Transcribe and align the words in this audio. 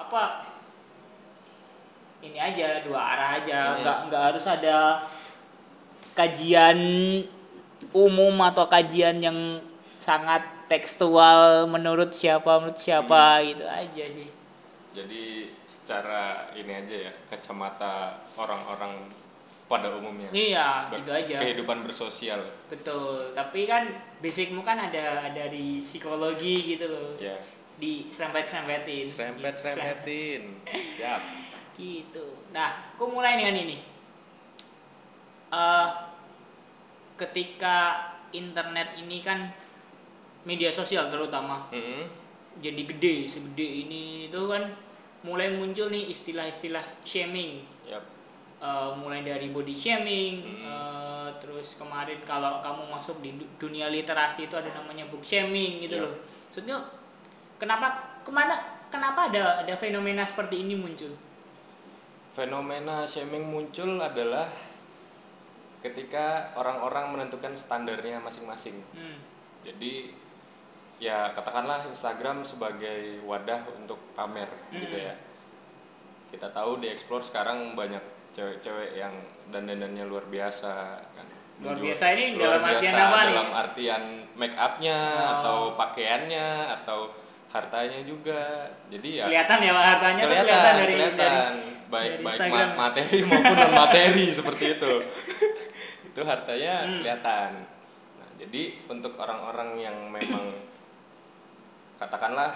apa 0.00 0.40
ini 2.20 2.36
aja 2.36 2.84
dua 2.84 3.00
arah 3.00 3.30
aja. 3.36 3.58
Hmm. 3.72 3.80
nggak 3.80 3.98
nggak 4.08 4.22
harus 4.32 4.44
ada 4.44 5.00
kajian 6.12 6.78
umum 7.96 8.34
atau 8.44 8.68
kajian 8.68 9.18
yang 9.18 9.38
sangat 9.96 10.44
tekstual 10.68 11.64
menurut 11.66 12.12
siapa 12.12 12.60
menurut 12.60 12.76
siapa 12.76 13.40
Hmm. 13.40 13.46
gitu 13.48 13.64
aja 13.66 14.04
sih. 14.06 14.28
Jadi 14.90 15.24
secara 15.64 16.50
ini 16.52 16.72
aja 16.74 16.96
ya 17.08 17.12
kacamata 17.24 18.18
orang-orang 18.34 18.90
pada 19.64 19.86
umumnya. 19.94 20.26
Iya 20.28 20.90
Ber- 20.90 20.98
gitu 20.98 21.10
aja. 21.14 21.36
kehidupan 21.38 21.86
bersosial. 21.86 22.42
Betul 22.66 23.30
tapi 23.32 23.64
kan 23.64 23.86
basicmu 24.18 24.60
kan 24.60 24.76
ada 24.76 25.30
dari 25.30 25.78
psikologi 25.78 26.74
gitu 26.74 26.90
loh. 26.90 27.14
Ya 27.16 27.38
di 27.80 28.06
serempet 28.06 28.44
serempetin 28.44 29.04
serempet 29.04 29.54
serempetin 29.56 30.42
siap. 30.68 31.20
Gitu. 31.80 32.26
Nah 32.52 32.92
aku 32.92 33.08
mulai 33.08 33.34
dengan 33.34 33.56
ini. 33.56 33.80
Eh 35.50 35.88
ketika 37.16 37.76
internet 38.30 38.96
ini 38.96 39.20
kan 39.20 39.48
media 40.44 40.68
sosial 40.70 41.08
terutama. 41.08 41.68
Mm-mm. 41.70 42.20
jadi 42.60 42.82
gede 42.82 43.24
segede 43.24 43.86
ini 43.86 44.26
itu 44.26 44.40
kan 44.44 44.74
mulai 45.22 45.48
muncul 45.48 45.88
nih 45.88 46.10
istilah-istilah 46.10 46.82
shaming. 47.00 47.62
Yap. 47.86 48.04
Eh, 48.60 48.90
mulai 48.98 49.22
dari 49.22 49.48
body 49.48 49.72
shaming 49.72 50.44
Hmm. 50.44 50.66
eh, 50.66 51.28
terus 51.40 51.80
kemarin 51.80 52.20
kalau 52.22 52.60
kamu 52.60 52.90
masuk 52.90 53.24
di 53.24 53.32
du- 53.32 53.48
dunia 53.56 53.88
literasi 53.88 54.44
itu 54.44 54.54
ada 54.54 54.68
namanya 54.74 55.08
book 55.08 55.24
shaming 55.24 55.80
gitu 55.80 55.96
Iya. 55.96 56.04
loh. 56.04 56.14
Maksudnya 56.20 56.76
kenapa 57.60 57.86
ke 58.20 58.30
mana 58.30 58.56
kenapa 58.88 59.28
ada 59.28 59.60
ada 59.60 59.74
fenomena 59.76 60.24
seperti 60.24 60.64
ini 60.64 60.74
muncul 60.74 61.12
fenomena 62.30 63.04
shaming 63.04 63.44
muncul 63.44 64.00
adalah 64.00 64.48
ketika 65.80 66.52
orang-orang 66.54 67.10
menentukan 67.10 67.52
standarnya 67.54 68.20
masing-masing 68.20 68.76
Hmm. 68.90 69.16
jadi 69.62 70.12
ya 70.96 71.32
katakanlah 71.32 71.84
Instagram 71.86 72.44
sebagai 72.44 73.24
wadah 73.24 73.64
untuk 73.74 73.96
pamer 74.12 74.48
gitu 74.70 74.92
Hmm. 74.92 75.06
ya 75.08 75.14
kita 76.30 76.48
tahu 76.48 76.78
di 76.78 76.86
explore 76.86 77.24
sekarang 77.24 77.74
banyak 77.74 78.00
cewek-cewek 78.30 78.94
yang 78.94 79.10
dandanannya 79.50 80.06
luar 80.06 80.24
biasa 80.24 80.72
kan 81.10 81.26
Luar 81.60 81.76
biasa 81.76 82.04
ini 82.14 82.40
luar 82.40 82.56
dalam 82.56 82.62
artian 82.64 82.80
biasa 82.80 83.00
apa 83.02 83.18
nih? 83.20 83.28
dalam 83.28 83.50
artian 83.52 84.02
make 84.34 84.56
upnya 84.56 84.98
Oh. 85.12 85.28
atau 85.34 85.58
pakaiannya 85.74 86.46
atau 86.78 86.98
hartanya 87.50 87.98
juga 88.02 88.38
jadi 88.86 89.08
ya 89.10 89.24
kelihatan 89.26 89.58
ya 89.58 89.72
Pak, 89.72 89.84
hartanya 89.84 90.22
kelihatan 90.22 90.46
kelihatan 90.46 90.74
dari 90.76 90.92
kelihatan 90.92 91.18
dari 91.18 91.38
baik 91.90 92.10
dari 92.10 92.22
baik 92.22 92.30
Instagram. 92.30 92.68
ma- 92.70 92.78
materi 92.80 93.18
maupun 93.28 93.56
non 93.56 93.72
materi 93.74 94.26
seperti 94.30 94.64
itu 94.72 94.92
itu 96.06 96.20
hartanya 96.22 96.74
Hmm. 96.80 96.98
kelihatan 97.00 97.50
nah, 98.16 98.30
jadi 98.36 98.62
untuk 98.86 99.12
orang-orang 99.16 99.68
yang 99.76 99.96
memang 100.08 100.44
katakanlah 102.00 102.54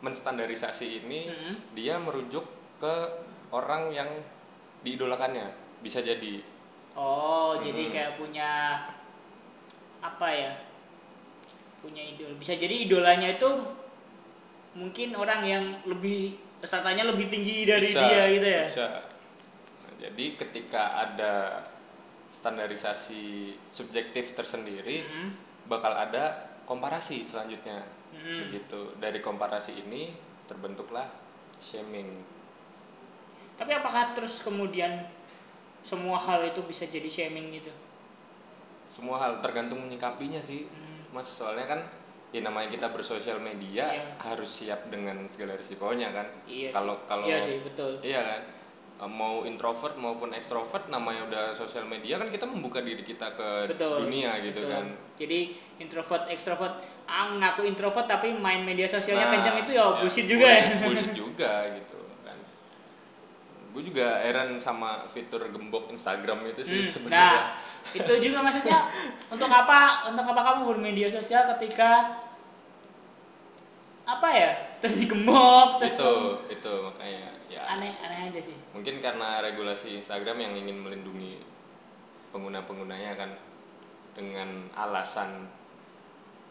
menstandarisasi 0.00 1.04
ini 1.04 1.28
Mm-mm. 1.28 1.54
dia 1.74 1.98
merujuk 1.98 2.46
ke 2.78 2.94
orang 3.50 3.90
yang 3.90 4.08
diidolakannya 4.80 5.52
bisa 5.78 6.00
jadi 6.00 6.40
oh 6.94 7.58
jadi 7.58 7.82
Hmm. 7.82 7.92
kayak 7.92 8.12
punya 8.14 8.50
apa 10.00 10.28
ya 10.30 10.52
punya 11.80 12.02
idol 12.04 12.36
bisa 12.36 12.54
jadi 12.56 12.86
idolanya 12.86 13.36
itu 13.36 13.48
mungkin 14.76 15.16
orang 15.18 15.40
yang 15.42 15.64
lebih 15.88 16.36
startanya 16.62 17.08
lebih 17.08 17.32
tinggi 17.32 17.64
dari 17.64 17.88
Bisa, 17.88 18.00
dia 18.04 18.22
gitu 18.30 18.48
ya 18.48 18.64
bisa. 18.68 18.86
Nah, 19.82 19.94
jadi 19.98 20.24
ketika 20.36 20.82
ada 21.08 21.64
standarisasi 22.30 23.56
subjektif 23.72 24.38
tersendiri 24.38 25.02
Mm-mm. 25.02 25.28
bakal 25.66 25.96
ada 25.96 26.54
komparasi 26.68 27.26
selanjutnya 27.26 27.82
Mm-mm. 28.14 28.38
begitu 28.46 28.94
dari 29.02 29.18
komparasi 29.18 29.82
ini 29.82 30.14
terbentuklah 30.46 31.08
shaming 31.58 32.22
tapi 33.58 33.74
apakah 33.76 34.14
terus 34.14 34.40
kemudian 34.46 35.04
semua 35.80 36.20
hal 36.20 36.44
itu 36.46 36.60
bisa 36.64 36.84
jadi 36.86 37.08
shaming 37.08 37.56
gitu 37.56 37.72
semua 38.86 39.18
hal 39.22 39.40
tergantung 39.42 39.80
menyikapinya 39.82 40.38
sih 40.42 40.68
Hmm. 40.68 40.89
Mas 41.10 41.26
soalnya 41.26 41.66
kan 41.66 41.80
ya 42.30 42.40
namanya 42.40 42.70
kita 42.70 42.86
bersosial 42.90 43.42
media 43.42 43.90
Iya. 43.90 44.04
harus 44.22 44.46
siap 44.46 44.86
dengan 44.86 45.26
segala 45.26 45.58
risikonya 45.58 46.14
kan. 46.14 46.26
Iya 46.46 46.70
kalau 46.70 46.94
kalau 47.04 47.26
iya 47.26 47.42
sih 47.42 47.58
betul. 47.60 47.98
iya 48.00 48.22
kan? 48.22 48.42
E, 49.00 49.04
mau 49.08 49.42
introvert 49.42 49.98
maupun 49.98 50.30
ekstrovert 50.30 50.86
namanya 50.86 51.26
udah 51.26 51.44
sosial 51.50 51.82
media 51.84 52.22
kan 52.22 52.30
kita 52.30 52.46
membuka 52.46 52.78
diri 52.80 53.02
kita 53.02 53.34
ke 53.34 53.66
betul. 53.66 54.06
dunia 54.06 54.38
gitu 54.40 54.62
betul. 54.62 54.70
kan. 54.70 54.86
Jadi 55.18 55.40
introvert 55.82 56.30
ekstrovert 56.30 56.78
ah 57.10 57.34
ngaku 57.34 57.66
introvert 57.66 58.06
tapi 58.06 58.30
main 58.30 58.62
media 58.62 58.86
sosialnya 58.86 59.26
Nah, 59.26 59.34
kencang 59.34 59.56
itu 59.66 59.70
ya 59.74 59.84
bullshit 59.98 60.26
juga 60.30 60.46
bullshit, 60.54 60.70
ya 60.70 60.78
bullshit 60.86 61.12
juga 61.18 61.52
gitu 61.74 61.98
gue 63.70 63.82
juga 63.86 64.18
heran 64.18 64.58
sama 64.58 65.06
fitur 65.06 65.46
gembok 65.46 65.88
Instagram 65.88 66.42
itu 66.48 66.60
sih 66.60 66.80
Hmm, 66.84 66.90
sebenarnya. 66.90 67.22
nah 67.22 67.42
itu 67.92 68.12
juga 68.18 68.38
maksudnya 68.40 68.78
untuk 69.30 69.46
apa 69.46 70.10
untuk 70.10 70.26
apa 70.26 70.40
kamu 70.42 70.60
bermedia 70.66 71.06
sosial 71.06 71.46
ketika 71.54 72.18
apa 74.04 74.28
ya 74.28 74.50
terus 74.82 74.98
digembok 74.98 75.78
terus 75.78 75.94
itu 75.94 76.12
itu 76.50 76.72
makanya 76.82 77.30
ya. 77.46 77.62
Aneh 77.68 77.94
aneh 78.02 78.18
aja 78.26 78.40
sih. 78.42 78.56
Mungkin 78.74 78.98
karena 78.98 79.38
regulasi 79.40 79.94
Instagram 79.94 80.38
yang 80.40 80.52
ingin 80.56 80.74
melindungi 80.76 81.38
pengguna-penggunanya 82.30 83.14
kan 83.14 83.30
dengan 84.10 84.66
alasan 84.74 85.46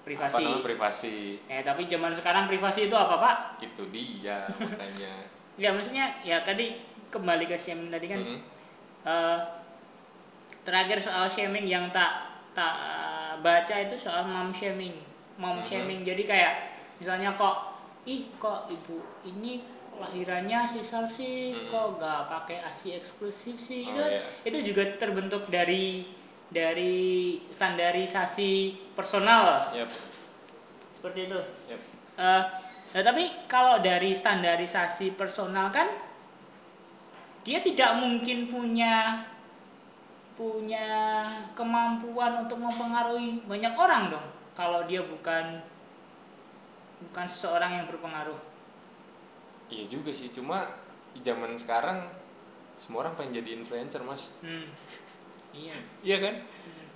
privasi. 0.03 0.40
apa 0.40 0.47
namanya 0.47 0.63
privasi. 0.63 1.18
Eh 1.52 1.59
tapi 1.59 1.91
zaman 1.91 2.16
sekarang 2.16 2.47
privasi 2.47 2.88
itu 2.88 2.96
apa 2.96 3.16
pak? 3.19 3.35
Itu 3.59 3.84
dia 3.91 4.47
makanya. 4.56 5.13
Ya 5.59 5.75
maksudnya 5.75 6.16
ya 6.24 6.40
tadi 6.40 6.72
kembali 7.09 7.46
ke 7.46 7.56
shaming 7.56 7.90
tadi 7.90 8.08
kan 8.08 8.22
Mm-mm. 8.22 8.40
eh, 9.03 9.40
terakhir 10.62 11.00
soal 11.00 11.25
shaming 11.25 11.66
yang 11.66 11.90
tak 11.90 12.30
tak 12.53 12.75
baca 13.40 13.75
itu 13.78 13.96
soal 13.96 14.25
mom 14.25 14.52
shaming 14.52 14.94
mom 15.38 15.58
Mhm. 15.59 15.66
shaming 15.66 16.00
jadi 16.03 16.24
kayak 16.24 16.53
misalnya 17.00 17.34
kok 17.34 17.78
ih 18.03 18.28
kok 18.36 18.68
ibu 18.68 19.00
ini 19.24 19.64
kok 19.88 19.97
lahirannya 20.00 20.68
sisal 20.68 21.08
sih 21.08 21.56
Mhm. 21.56 21.72
kok 21.72 21.88
gak 21.97 22.22
pakai 22.28 22.58
asi 22.62 22.94
eksklusif 22.94 23.56
sih 23.56 23.88
Oh, 23.88 23.91
itu 23.96 24.03
iya. 24.09 24.22
itu 24.44 24.58
juga 24.66 24.84
terbentuk 24.96 25.47
dari 25.47 26.03
dari 26.50 27.38
standarisasi 27.47 28.52
personal 28.97 29.62
Yap, 29.72 29.86
seperti 30.91 31.30
itu 31.30 31.40
yap. 31.70 31.81
Eh, 32.20 32.44
nah, 32.91 33.03
tapi 33.06 33.24
kalau 33.46 33.80
dari 33.80 34.12
standarisasi 34.12 35.14
personal 35.14 35.70
kan 35.70 35.88
dia 37.41 37.59
tidak 37.61 37.97
mungkin 37.97 38.47
punya 38.47 39.23
punya 40.35 40.88
kemampuan 41.51 42.47
untuk 42.47 42.59
mempengaruhi 42.59 43.44
banyak 43.44 43.73
orang 43.75 44.07
dong 44.07 44.27
kalau 44.55 44.83
dia 44.88 45.03
bukan 45.03 45.59
bukan 46.99 47.25
seseorang 47.28 47.79
yang 47.79 47.85
berpengaruh. 47.88 48.35
iya 49.72 49.88
juga 49.88 50.11
sih 50.11 50.31
cuma 50.31 50.67
di 51.11 51.19
zaman 51.19 51.55
sekarang 51.55 52.07
semua 52.75 53.03
orang 53.03 53.16
pengen 53.16 53.44
jadi 53.44 53.59
influencer 53.59 53.99
mas 54.03 54.35
Hmm. 54.39 54.67
Iya. 55.51 55.75
iya 56.03 56.17
kan 56.23 56.35
Hmm. 56.39 56.88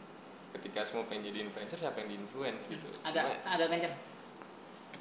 ketika 0.55 0.83
semua 0.87 1.03
pengen 1.07 1.31
jadi 1.31 1.43
influencer 1.43 1.79
siapa 1.79 1.99
yang 2.03 2.15
di 2.15 2.17
influence 2.19 2.71
gitu 2.71 2.87
Agak 3.03 3.27
Cuma 3.43 3.51
agak 3.51 3.67
kencang. 3.71 3.95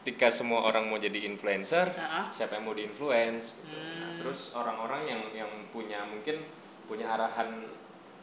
Ketika 0.02 0.28
semua 0.28 0.66
orang 0.66 0.84
mau 0.84 0.98
jadi 0.98 1.14
influencer 1.22 1.94
Ah. 1.94 2.26
siapa 2.28 2.58
yang 2.58 2.66
mau 2.66 2.74
di 2.74 2.82
influence 2.82 3.62
gitu. 3.62 3.70
Nah, 3.70 3.78
Hmm. 4.02 4.18
terus 4.18 4.50
orang-orang 4.52 5.06
yang 5.06 5.22
yang 5.32 5.50
punya 5.70 6.02
mungkin 6.04 6.42
punya 6.84 7.06
arahan 7.08 7.62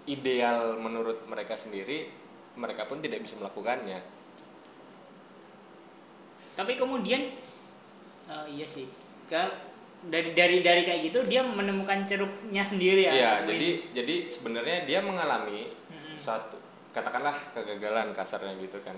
ideal 0.05 0.75
menurut 0.75 1.23
mereka 1.23 1.55
sendiri 1.55 2.11
mereka 2.53 2.83
pun 2.83 2.99
tidak 2.99 3.23
bisa 3.23 3.35
melakukannya 3.35 4.03
Tapi 6.51 6.75
kemudian 6.75 7.23
eh, 8.27 8.45
iya 8.51 8.67
sih. 8.67 8.83
Ke- 9.25 9.71
dari 10.01 10.31
dari 10.31 10.59
dari 10.59 10.81
kayak 10.81 11.01
gitu 11.05 11.19
dia 11.23 11.39
menemukan 11.41 12.03
ceruknya 12.03 12.59
sendiri 12.61 13.03
ya. 13.05 13.11
Iya, 13.13 13.31
Nemuin. 13.37 13.47
jadi 13.49 13.69
jadi 13.93 14.15
sebenarnya 14.27 14.77
dia 14.83 14.99
mengalami 14.99 15.71
Mm-mm. 15.87 16.15
suatu 16.15 16.55
katakanlah 16.89 17.35
kegagalan 17.53 18.11
kasarnya 18.11 18.59
gitu 18.59 18.79
kan. 18.79 18.95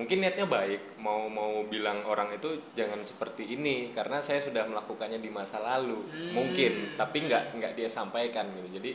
Mungkin 0.00 0.24
niatnya 0.24 0.48
baik, 0.48 0.96
mau 1.04 1.28
mau 1.28 1.60
bilang 1.68 2.00
orang 2.08 2.32
itu 2.32 2.72
jangan 2.72 3.04
seperti 3.04 3.52
ini 3.52 3.92
karena 3.92 4.24
saya 4.24 4.40
sudah 4.40 4.64
melakukannya 4.64 5.20
di 5.20 5.28
masa 5.28 5.60
lalu. 5.60 6.00
Hmm. 6.08 6.40
Mungkin, 6.40 6.96
tapi 6.96 7.28
nggak 7.28 7.60
nggak 7.60 7.72
dia 7.76 7.88
sampaikan 7.92 8.48
gitu. 8.56 8.80
Jadi 8.80 8.90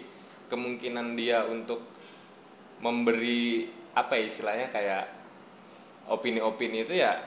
kemungkinan 0.49 1.13
dia 1.13 1.45
untuk 1.45 1.85
memberi 2.81 3.69
apa 3.93 4.17
ya 4.17 4.25
istilahnya 4.25 4.67
kayak 4.73 5.05
opini-opini 6.09 6.81
itu 6.81 6.97
ya 6.97 7.21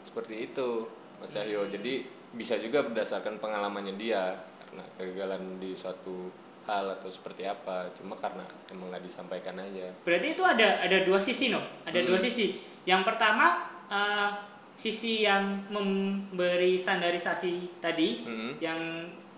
seperti 0.00 0.48
itu. 0.48 0.88
Mas 1.20 1.36
Cahyo 1.36 1.68
jadi 1.68 2.00
bisa 2.32 2.56
juga 2.56 2.80
berdasarkan 2.80 3.36
pengalamannya 3.36 4.00
dia 4.00 4.32
karena 4.64 4.84
kegagalan 4.96 5.60
di 5.60 5.76
suatu 5.76 6.32
hal 6.68 6.84
atau 6.92 7.08
seperti 7.08 7.48
apa 7.48 7.88
cuma 7.96 8.12
karena 8.16 8.44
emang 8.68 8.92
nggak 8.92 9.04
disampaikan 9.04 9.56
aja 9.56 9.90
Berarti 10.04 10.36
itu 10.36 10.42
ada 10.44 10.84
ada 10.84 10.98
dua 11.02 11.18
sisi 11.18 11.48
no, 11.48 11.60
ada 11.88 12.00
dua 12.04 12.20
sisi. 12.20 12.56
Yang 12.84 13.02
pertama 13.08 13.64
eh, 13.88 14.30
sisi 14.76 15.28
yang 15.28 15.68
memberi 15.68 16.80
standarisasi 16.80 17.80
tadi, 17.84 18.24
Mm-mm. 18.24 18.52
yang 18.64 18.80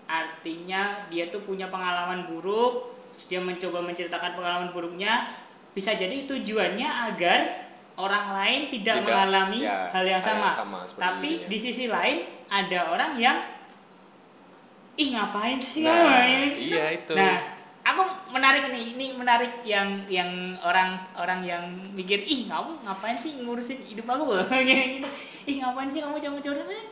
artinya 0.07 1.07
dia 1.11 1.27
tuh 1.27 1.43
punya 1.43 1.67
pengalaman 1.67 2.23
buruk, 2.27 2.95
terus 3.15 3.27
dia 3.27 3.39
mencoba 3.43 3.83
menceritakan 3.83 4.39
pengalaman 4.39 4.69
buruknya, 4.71 5.27
bisa 5.75 5.91
jadi 5.95 6.23
tujuannya 6.23 6.87
agar 7.11 7.39
orang 7.99 8.25
lain 8.33 8.61
tidak, 8.73 9.03
Tidak, 9.03 9.05
mengalami 9.05 9.67
ya, 9.67 9.91
hal 9.91 10.05
yang 10.07 10.21
sama. 10.23 10.49
yang 10.49 10.55
sama 10.55 10.79
Tapi 10.97 11.43
dirinya. 11.43 11.49
di 11.49 11.57
sisi 11.59 11.85
lain 11.91 12.17
ada 12.49 12.79
orang 12.89 13.11
yang 13.19 13.37
ih 14.97 15.09
ngapain 15.13 15.57
sih 15.57 15.81
Nah, 15.81 15.91
ngapain?" 15.91 16.49
iya 16.57 16.85
itu. 16.93 17.13
Nah, 17.17 17.41
aku 17.83 18.01
menarik 18.33 18.69
nih, 18.71 18.83
ini 18.95 19.05
menarik 19.17 19.61
yang 19.65 20.05
yang 20.09 20.57
orang 20.63 20.97
orang 21.17 21.41
yang 21.43 21.63
mikir 21.93 22.21
ih 22.23 22.45
kamu 22.47 22.81
ngapain 22.85 23.17
sih 23.17 23.37
ngurusin 23.41 23.81
hidup 23.81 24.07
aku? 24.09 24.37
Gitu. 24.69 25.09
Ih 25.49 25.55
ngapain 25.59 25.89
sih 25.91 25.99
kamu 25.99 26.17
campur-campur? 26.21 26.71
Eh, 26.71 26.85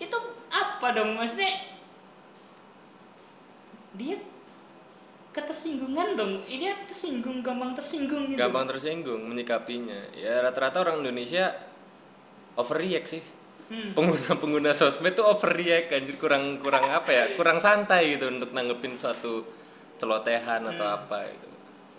itu 0.00 0.18
apa 0.50 0.86
dong? 0.96 1.18
Maksudnya 1.20 1.52
dia 3.92 4.16
ketersinggungan 5.32 6.16
dong. 6.16 6.32
Ini 6.44 6.56
dia 6.60 6.74
tersinggung 6.84 7.40
gampang 7.40 7.72
tersinggung 7.72 8.32
gitu. 8.32 8.38
Gampang 8.40 8.68
tersinggung 8.68 9.24
menyikapinya. 9.28 10.12
Ya 10.16 10.44
rata-rata 10.44 10.84
orang 10.84 11.04
Indonesia 11.04 11.56
overreact 12.56 13.16
sih 13.16 13.24
Hmm. 13.72 13.96
pengguna-pengguna 13.96 14.76
sosmed 14.76 15.16
tuh 15.16 15.24
overreact 15.24 15.96
anjir 15.96 16.16
kurang 16.20 16.60
kurang 16.60 16.84
apa 16.92 17.08
ya 17.08 17.24
kurang 17.38 17.56
santai 17.56 18.20
gitu 18.20 18.28
untuk 18.28 18.52
nanggepin 18.52 19.00
suatu 19.00 19.48
celotehan 19.96 20.60
atau 20.68 20.84
Hmm. 20.84 20.96
apa 21.00 21.18
itu 21.24 21.48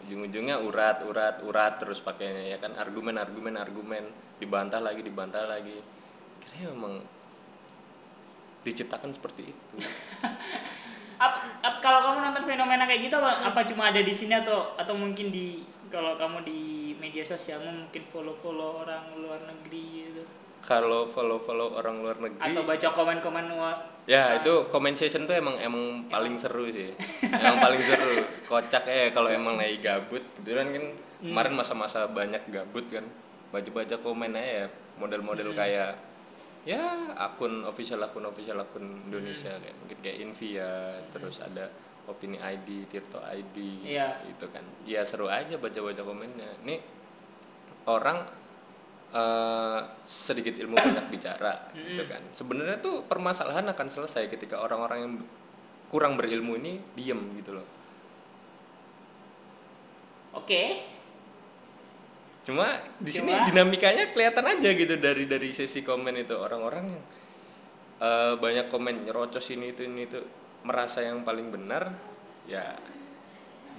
ujung-ujungnya 0.04 0.60
urat 0.60 1.02
urat 1.08 1.36
urat 1.48 1.74
terus 1.82 2.04
pakainya 2.04 2.44
ya 2.54 2.58
kan? 2.60 2.76
Argumen 2.76 3.16
argumen 3.16 3.56
argumen. 3.56 4.04
Dibantah 4.38 4.84
lagi 4.84 5.00
dibantah 5.00 5.48
lagi. 5.48 5.80
Kayaknya 6.44 6.68
memang 6.76 6.94
diciptakan 8.64 9.12
seperti 9.12 9.52
itu. 9.52 9.76
Ap- 11.24 11.64
ap- 11.64 11.80
kalau 11.80 12.04
kamu 12.04 12.20
nonton 12.20 12.44
fenomena 12.44 12.84
kayak 12.84 13.08
gitu 13.08 13.16
apa, 13.16 13.48
apa 13.48 13.64
cuma 13.64 13.88
ada 13.88 14.02
di 14.04 14.12
sini 14.12 14.36
atau 14.36 14.76
atau 14.76 14.92
mungkin 14.92 15.32
di 15.32 15.64
kalau 15.88 16.20
kamu 16.20 16.44
di 16.44 16.60
media 17.00 17.24
sosialmu 17.24 17.88
mungkin 17.88 18.04
follow 18.12 18.36
follow 18.44 18.84
orang 18.84 19.16
luar 19.16 19.40
negeri 19.48 20.12
gitu 20.12 20.24
kalau 20.64 21.04
follow 21.06 21.38
follow 21.44 21.76
orang 21.76 22.00
luar 22.00 22.16
negeri 22.24 22.40
atau 22.40 22.64
baca 22.64 22.88
komen-komen 22.96 23.46
luar 23.52 23.78
Ya 24.04 24.36
itu 24.36 24.68
comment 24.68 24.92
session 24.92 25.24
tuh 25.24 25.32
emang 25.40 25.56
emang 25.64 26.12
paling 26.12 26.36
seru 26.36 26.68
sih. 26.68 26.92
emang 27.40 27.64
paling 27.64 27.80
seru. 27.80 28.20
Kocak 28.52 28.84
ya 28.84 29.16
kalau 29.16 29.32
emang 29.32 29.56
lagi 29.56 29.80
gabut. 29.80 30.20
Kebetulan 30.36 30.76
kan 30.76 30.86
kemarin 31.24 31.54
masa-masa 31.56 32.12
banyak 32.12 32.44
gabut 32.52 32.84
kan. 32.92 33.08
Baca-baca 33.56 33.96
komen 34.04 34.36
aja 34.36 34.44
ya. 34.44 34.68
Model-model 35.00 35.56
kayak 35.56 35.96
ya 36.68 37.16
akun 37.16 37.64
official 37.64 38.04
akun 38.04 38.28
official 38.28 38.60
akun 38.60 39.08
Indonesia 39.08 39.56
kayak 39.56 39.76
mungkin 39.84 39.98
kayak 40.00 40.18
Invia 40.20 41.00
terus 41.12 41.44
ada 41.44 41.68
opini 42.08 42.40
ID 42.40 42.88
Tirto 42.88 43.20
ID 43.20 43.84
Iya. 43.84 44.24
gitu 44.32 44.48
kan 44.48 44.64
ya 44.88 45.04
seru 45.04 45.28
aja 45.28 45.60
baca-baca 45.60 46.08
komennya 46.08 46.48
nih 46.64 46.80
orang 47.84 48.24
eh, 49.14 49.80
sedikit 50.02 50.58
ilmu 50.58 50.76
banyak 50.76 51.06
bicara 51.14 51.70
gitu 51.78 52.04
kan. 52.10 52.22
Sebenarnya 52.34 52.82
tuh 52.82 53.06
permasalahan 53.06 53.70
akan 53.70 53.88
selesai 53.88 54.28
ketika 54.28 54.60
orang-orang 54.60 55.00
yang 55.06 55.14
kurang 55.94 56.18
berilmu 56.18 56.58
ini 56.58 56.82
diem 56.98 57.22
gitu 57.38 57.62
loh. 57.62 57.68
Oke. 60.34 60.82
Cuma 62.44 62.66
di 63.00 63.12
sini 63.14 63.32
dinamikanya 63.48 64.12
kelihatan 64.12 64.44
aja 64.50 64.70
gitu 64.74 64.98
dari 64.98 65.30
dari 65.30 65.54
sesi 65.54 65.86
komen 65.86 66.18
itu. 66.18 66.34
Orang-orang 66.34 66.90
yang 66.90 67.04
eh, 68.02 68.34
banyak 68.42 68.68
komen 68.74 69.06
nyerocos 69.06 69.54
ini 69.54 69.72
itu 69.72 69.86
ini 69.86 70.10
itu 70.10 70.20
merasa 70.66 71.06
yang 71.06 71.22
paling 71.28 71.52
benar 71.52 71.92
ya 72.48 72.76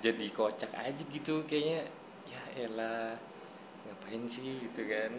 jadi 0.05 0.27
kocak 0.31 0.73
aja 0.79 1.03
gitu 1.11 1.43
kayaknya. 1.45 1.91
Ya 2.25 2.43
elah 2.65 3.34
ngapain 3.85 4.23
sih 4.29 4.61
gitu 4.65 4.85
kan? 4.89 5.13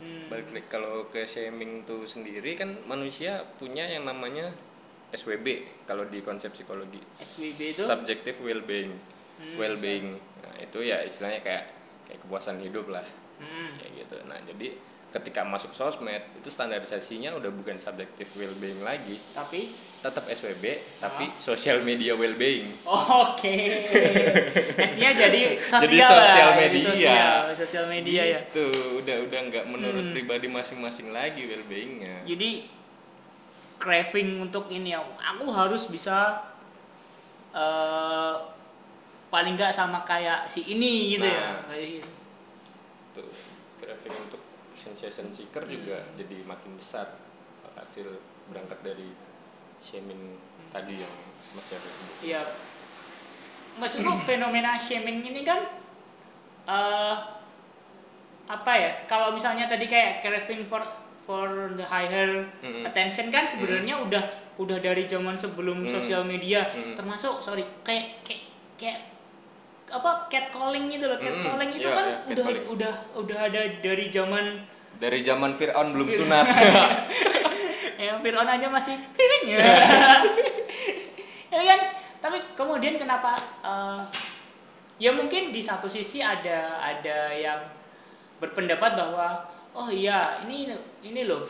Hmm. 0.00 0.32
balik 0.32 0.48
lagi 0.56 0.68
kalau 0.72 1.12
ke 1.12 1.28
shaming 1.28 1.84
tuh 1.84 2.08
sendiri 2.08 2.56
kan 2.56 2.72
manusia 2.88 3.44
punya 3.60 3.84
yang 3.84 4.08
namanya 4.08 4.48
SWB 5.12 5.68
kalau 5.84 6.08
di 6.08 6.24
konsep 6.24 6.56
psikologi. 6.56 7.02
SWB 7.12 7.60
itu? 7.60 7.82
subjective 7.84 8.38
well-being. 8.40 8.96
Hmm, 9.36 9.56
well-being. 9.60 10.16
nah, 10.40 10.54
itu 10.56 10.80
ya 10.80 11.04
istilahnya 11.04 11.44
kayak 11.44 11.64
kayak 12.08 12.18
kepuasan 12.24 12.62
hidup 12.64 12.88
lah. 12.88 13.04
Hmm. 13.42 13.68
kayak 13.76 14.06
gitu. 14.06 14.16
Nah 14.24 14.40
jadi 14.48 14.72
ketika 15.10 15.42
masuk 15.42 15.74
sosmed 15.74 16.22
itu 16.38 16.48
standarisasinya 16.48 17.34
udah 17.36 17.50
bukan 17.52 17.76
subjective 17.76 18.30
well-being 18.38 18.80
lagi. 18.80 19.20
Tapi 19.36 19.74
tetap 20.00 20.24
SWB 20.26 20.64
tapi 20.96 21.24
Ah. 21.24 21.36
social 21.36 21.80
media 21.80 22.12
well-being 22.12 22.72
oke 22.82 23.56
S-nya 24.88 25.12
jadi 25.12 25.60
sosial 25.60 25.84
Jadi 25.84 26.00
sosial 26.00 26.48
jadi 26.50 26.60
media. 26.72 26.88
sosial, 26.88 27.36
sosial 27.54 27.84
media 27.86 28.22
ya 28.26 28.40
gitu 28.42 28.66
udah 28.96 29.16
udah 29.28 29.40
nggak 29.46 29.64
menurut 29.66 30.00
Hmm. 30.00 30.12
pribadi 30.12 30.48
masing-masing 30.48 31.10
lagi 31.10 31.44
well-beingnya 31.44 32.24
jadi 32.24 32.64
craving 33.76 34.40
untuk 34.42 34.68
ini 34.68 34.92
ya 34.92 35.00
aku 35.02 35.44
harus 35.48 35.84
bisa 35.84 36.48
eh 37.50 38.34
paling 39.28 39.54
nggak 39.54 39.70
sama 39.70 40.02
kayak 40.02 40.46
si 40.46 40.64
ini 40.66 41.14
gitu 41.14 41.24
ya 41.24 41.44
Nah. 41.54 41.62
kayak 41.68 41.86
gitu. 41.98 42.10
tuh 43.12 43.28
craving 43.78 44.16
untuk 44.18 44.40
sensation 44.70 45.28
seeker 45.28 45.66
juga 45.66 46.02
jadi 46.14 46.40
makin 46.42 46.74
besar 46.74 47.10
hasil 47.74 48.06
berangkat 48.46 48.80
dari 48.82 49.06
shaming 49.80 50.36
tadi 50.68 51.00
yang 51.00 51.14
Mas 51.50 51.66
Jafar 51.66 51.88
sebut 51.88 52.14
Iya. 52.22 52.42
Maksudku 53.76 54.12
fenomena 54.22 54.76
shaming 54.76 55.24
ini 55.24 55.42
kan 55.42 55.60
eh 56.66 57.16
apa 58.46 58.72
ya? 58.72 58.90
Kalau 59.06 59.30
misalnya 59.30 59.66
tadi 59.66 59.86
kayak 59.86 60.20
craving 60.20 60.62
for 60.62 60.82
for 61.16 61.48
the 61.74 61.84
higher 61.84 62.44
Mm-mm. 62.60 62.82
attention 62.82 63.30
kan 63.30 63.46
sebenarnya 63.46 63.96
udah 63.96 64.24
udah 64.58 64.78
dari 64.78 65.06
zaman 65.06 65.34
sebelum 65.34 65.82
Mm. 65.82 65.88
sosial 65.88 66.22
media. 66.22 66.66
Mm. 66.68 66.94
Termasuk 66.94 67.40
sorry 67.40 67.64
kayak 67.80 68.20
kayak 68.20 68.42
kayak 68.76 68.98
apa 69.90 70.26
catcalling 70.28 70.86
gitu 70.86 71.06
loh. 71.06 71.18
Catcalling 71.18 71.70
itu 71.72 71.86
Iya, 71.86 71.94
kan 71.94 72.06
iya, 72.06 72.18
udah 72.28 72.46
udah 72.68 72.92
udah 73.16 73.38
ada 73.40 73.60
dari 73.80 74.06
zaman 74.10 74.44
dari 74.98 75.22
zaman 75.22 75.54
Fir'aun 75.54 75.94
belum 75.94 76.08
sunat 76.10 76.44
yang 78.00 78.18
Fir'aun 78.24 78.48
aja 78.48 78.72
masih 78.72 78.96
piring 79.12 79.44
ya 79.60 79.60
ya 81.50 81.62
kan? 81.66 81.80
Tapi 82.20 82.38
kemudian 82.54 82.94
kenapa 82.96 83.34
eh, 83.64 84.02
ya 85.00 85.10
mungkin 85.16 85.50
di 85.50 85.60
satu 85.60 85.90
sisi 85.90 86.22
ada 86.22 86.78
ada 86.80 87.34
yang 87.34 87.60
berpendapat 88.38 88.96
bahwa 88.96 89.48
oh 89.74 89.88
iya 89.90 90.40
ini 90.46 90.72
ini 91.04 91.26
loh. 91.26 91.42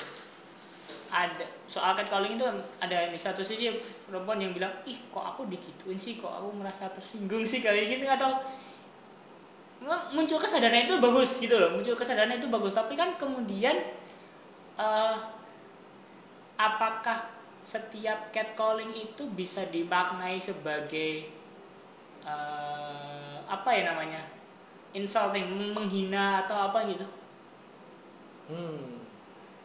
Ada 1.10 1.42
soal 1.66 1.98
catcalling 1.98 2.38
itu 2.38 2.46
ada 2.78 3.10
di 3.10 3.18
satu 3.18 3.42
sisi 3.42 3.66
perempuan 4.06 4.38
yang 4.38 4.54
bilang 4.54 4.70
ih 4.86 4.94
kok 5.10 5.22
aku 5.22 5.50
digituin 5.50 5.98
sih? 5.98 6.22
Kok 6.22 6.30
aku 6.30 6.48
merasa 6.54 6.86
tersinggung 6.90 7.42
sih? 7.42 7.62
Kayak 7.62 7.98
gitu 7.98 8.06
atau 8.06 8.30
muncul 10.14 10.38
kesadaran 10.38 10.86
itu 10.86 11.02
bagus 11.02 11.42
gitu 11.42 11.58
loh. 11.58 11.74
Muncul 11.74 11.98
kesadaran 11.98 12.38
itu 12.38 12.46
bagus. 12.46 12.78
Tapi 12.78 12.94
kan 12.94 13.18
kemudian 13.18 13.74
eh, 14.78 15.16
apakah 16.60 17.32
setiap 17.64 18.28
catcalling 18.28 18.92
itu 18.92 19.24
bisa 19.32 19.64
dimaknai 19.72 20.36
sebagai 20.36 21.32
eh, 22.24 23.36
apa 23.48 23.70
ya 23.72 23.82
namanya 23.88 24.20
insulting 24.92 25.48
menghina 25.72 26.44
atau 26.44 26.68
apa 26.68 26.84
gitu? 26.90 27.06
Hmm. 28.50 28.98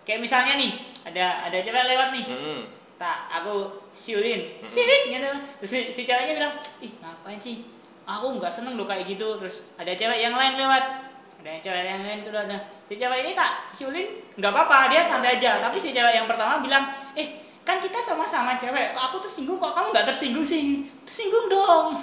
kayak 0.06 0.22
misalnya 0.22 0.62
nih 0.62 0.78
ada 1.02 1.50
ada 1.50 1.58
cewek 1.58 1.84
lewat 1.90 2.14
nih. 2.14 2.26
Mm-mm. 2.30 2.62
tak 3.02 3.28
aku 3.28 3.82
siulin. 3.90 4.62
Siulin 4.70 5.02
gitu. 5.10 5.32
Terus 5.60 5.70
si, 5.70 5.80
si 5.90 6.02
ceweknya 6.06 6.38
bilang 6.38 6.54
ih 6.80 6.94
ngapain 7.02 7.42
sih? 7.42 7.66
Aku 8.06 8.38
nggak 8.38 8.54
seneng 8.54 8.78
lo 8.78 8.86
kayak 8.86 9.10
gitu. 9.10 9.36
Terus 9.42 9.74
ada 9.82 9.90
cewek 9.98 10.22
yang 10.22 10.38
lain 10.38 10.54
lewat 10.62 11.05
ada 11.46 11.54
yang 11.54 11.62
cewek 11.62 11.84
yang 11.86 12.02
lain 12.02 12.22
kedua 12.26 12.42
ada 12.50 12.58
si 12.90 12.98
cewek 12.98 13.22
ini 13.22 13.32
tak 13.38 13.70
siulin? 13.70 14.18
Nggak 14.34 14.50
apa-apa 14.50 14.90
dia 14.90 15.06
santai 15.06 15.38
aja. 15.38 15.62
Tapi 15.62 15.78
si 15.78 15.94
cewek 15.94 16.18
yang 16.18 16.26
pertama 16.26 16.58
bilang 16.58 16.90
eh 17.14 17.38
kan 17.62 17.78
kita 17.78 18.02
sama-sama 18.02 18.58
cewek 18.58 18.98
kok 18.98 19.04
aku 19.14 19.22
tersinggung 19.22 19.62
kok 19.62 19.70
kamu 19.78 19.94
nggak 19.94 20.10
tersinggung 20.10 20.42
sih? 20.42 20.90
Tersinggung 21.06 21.46
dong. 21.54 22.02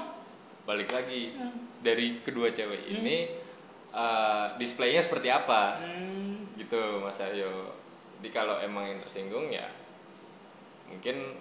Balik 0.63 0.95
lagi 0.95 1.35
Hmm. 1.35 1.59
dari 1.83 2.23
kedua 2.23 2.55
cewek 2.55 2.87
ini 2.87 3.27
uh, 3.91 4.55
displaynya 4.63 5.03
seperti 5.03 5.27
apa? 5.35 5.75
Hmm, 5.83 6.55
gitu 6.55 7.03
Mas 7.03 7.19
Aryo. 7.19 7.75
Jadi 8.23 8.31
kalau 8.31 8.63
emang 8.63 8.87
yang 8.87 9.03
tersinggung 9.03 9.51
ya 9.51 9.67
mungkin 10.87 11.35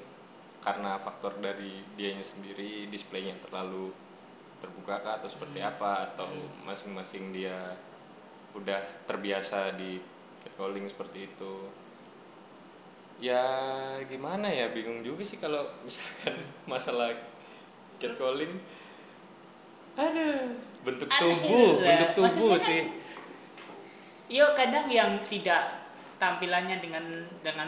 karena 0.66 0.98
faktor 0.98 1.38
dari 1.38 1.86
dianya 1.94 2.26
sendiri 2.26 2.90
displaynya 2.90 3.38
terlalu 3.46 3.94
terbuka 4.58 4.98
kah 4.98 5.22
atau 5.22 5.30
seperti 5.30 5.62
apa? 5.62 6.10
Atau 6.10 6.26
masing-masing 6.66 7.30
dia 7.30 7.78
udah 8.52 8.80
terbiasa 9.06 9.74
di 9.74 9.98
catcalling 10.42 10.86
seperti 10.86 11.26
itu 11.26 11.54
ya 13.22 13.44
gimana 14.06 14.50
ya 14.50 14.70
bingung 14.70 15.02
juga 15.02 15.22
sih 15.22 15.38
kalau 15.38 15.62
misalkan 15.86 16.36
masalah 16.66 17.14
catcalling 17.98 18.58
aduh 19.94 20.56
bentuk 20.82 21.08
Aneh 21.08 21.20
tubuh 21.22 21.70
lah. 21.78 21.86
bentuk 21.94 22.10
tubuh 22.16 22.28
Maksudnya 22.56 22.58
kan- 22.58 22.66
sih 22.66 22.82
Yo 24.32 24.48
kadang 24.56 24.88
yang 24.88 25.20
tidak 25.20 25.84
tampilannya 26.16 26.80
dengan 26.80 27.04
dengan 27.44 27.68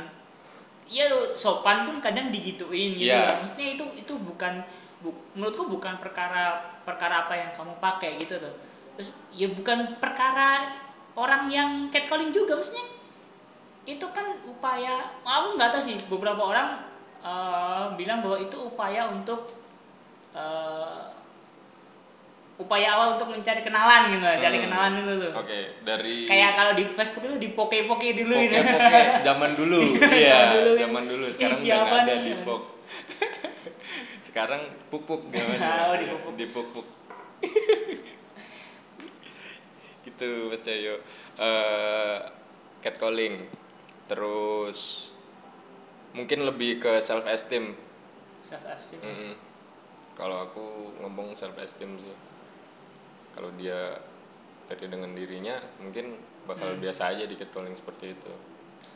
ya 0.87 1.03
sopan 1.35 1.83
pun 1.83 1.99
kadang 1.99 2.31
digituin 2.31 2.95
gitu 2.95 3.11
lah. 3.11 3.27
Maksudnya 3.35 3.75
itu 3.75 3.83
itu 3.99 4.13
bukan 4.15 4.63
bu- 5.03 5.27
menurutku 5.35 5.67
bukan 5.67 5.99
perkara 5.99 6.55
perkara 6.87 7.27
apa 7.27 7.35
yang 7.35 7.51
kamu 7.51 7.75
pakai 7.83 8.15
gitu 8.15 8.39
loh. 8.39 8.55
Terus 8.93 9.09
ya 9.33 9.47
bukan 9.49 9.97
perkara 9.97 10.69
orang 11.13 11.49
yang 11.49 11.69
catcalling 11.89 12.29
juga 12.29 12.53
maksudnya 12.53 12.85
itu 13.83 14.05
kan 14.09 14.39
upaya 14.43 15.11
aku 15.21 15.57
nggak 15.57 15.69
tahu 15.69 15.83
sih 15.83 15.97
beberapa 16.07 16.39
orang 16.39 16.79
eh, 17.19 17.83
bilang 17.93 18.21
bahwa 18.21 18.37
itu 18.37 18.55
upaya 18.55 19.09
untuk 19.09 19.49
eh, 20.31 21.01
upaya 22.53 22.93
awal 22.93 23.17
untuk 23.17 23.27
mencari 23.27 23.59
kenalan 23.59 24.13
gitu 24.13 24.23
lah, 24.23 24.37
cari 24.37 24.55
Hmm. 24.55 24.65
kenalan 24.69 24.91
dulu 24.95 25.13
tuh 25.19 25.31
oke 25.35 25.59
dari 25.81 26.15
kayak 26.23 26.51
kalau 26.53 26.71
di 26.71 26.85
Facebook 26.87 27.25
itu 27.25 27.37
dipoke-poke 27.41 28.09
dulu 28.13 28.33
gitu. 28.39 28.53
Poke-poke 28.53 28.99
zaman 29.27 29.51
dulu, 29.53 29.81
iya, 30.07 30.31
Zaman 30.31 30.49
dulu 30.53 30.69
kan. 30.69 30.81
zaman 30.85 31.03
dulu. 31.03 31.25
Ih, 31.25 31.33
Sekarang 31.33 31.59
udah 31.59 31.97
ada 31.99 32.15
di 32.21 32.33
pok. 32.39 32.61
Sekarang 34.27 34.61
pupuk 34.87 35.21
namanya. 35.27 35.89
Oh, 35.89 35.95
dipupuk. 35.97 36.33
Di 36.37 36.45
pupuk. 36.47 36.85
Gitu 40.23 40.47
Mas 40.47 40.63
Cahyo. 40.63 40.95
Eh, 41.37 42.17
catcalling. 42.79 43.47
Terus 44.07 45.11
mungkin 46.15 46.47
lebih 46.47 46.79
ke 46.79 46.99
self 47.03 47.27
esteem. 47.27 47.75
Self 48.39 48.63
esteem. 48.71 49.01
Mm-mm. 49.03 49.33
Kalau 50.15 50.47
aku 50.47 50.95
ngomong 51.03 51.35
self 51.35 51.57
esteem 51.59 51.99
sih. 51.99 52.15
Kalau 53.33 53.49
dia 53.57 53.97
pede 54.69 54.87
dengan 54.87 55.11
dirinya, 55.11 55.57
mungkin 55.81 56.15
bakal 56.45 56.77
biasa 56.77 57.17
aja 57.17 57.25
di 57.25 57.35
catcalling 57.35 57.73
seperti 57.73 58.13
itu. 58.13 58.31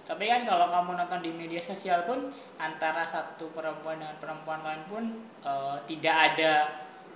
Tapi 0.07 0.24
kan 0.24 0.48
kalau 0.48 0.72
kamu 0.72 1.03
nonton 1.03 1.19
di 1.19 1.31
media 1.36 1.60
sosial 1.60 2.07
pun 2.07 2.31
antara 2.63 3.03
satu 3.03 3.51
perempuan 3.51 4.00
dengan 4.00 4.15
perempuan 4.24 4.63
lain 4.63 4.84
pun 4.88 5.03
eh, 5.43 5.77
tidak 5.84 6.15
ada 6.15 6.51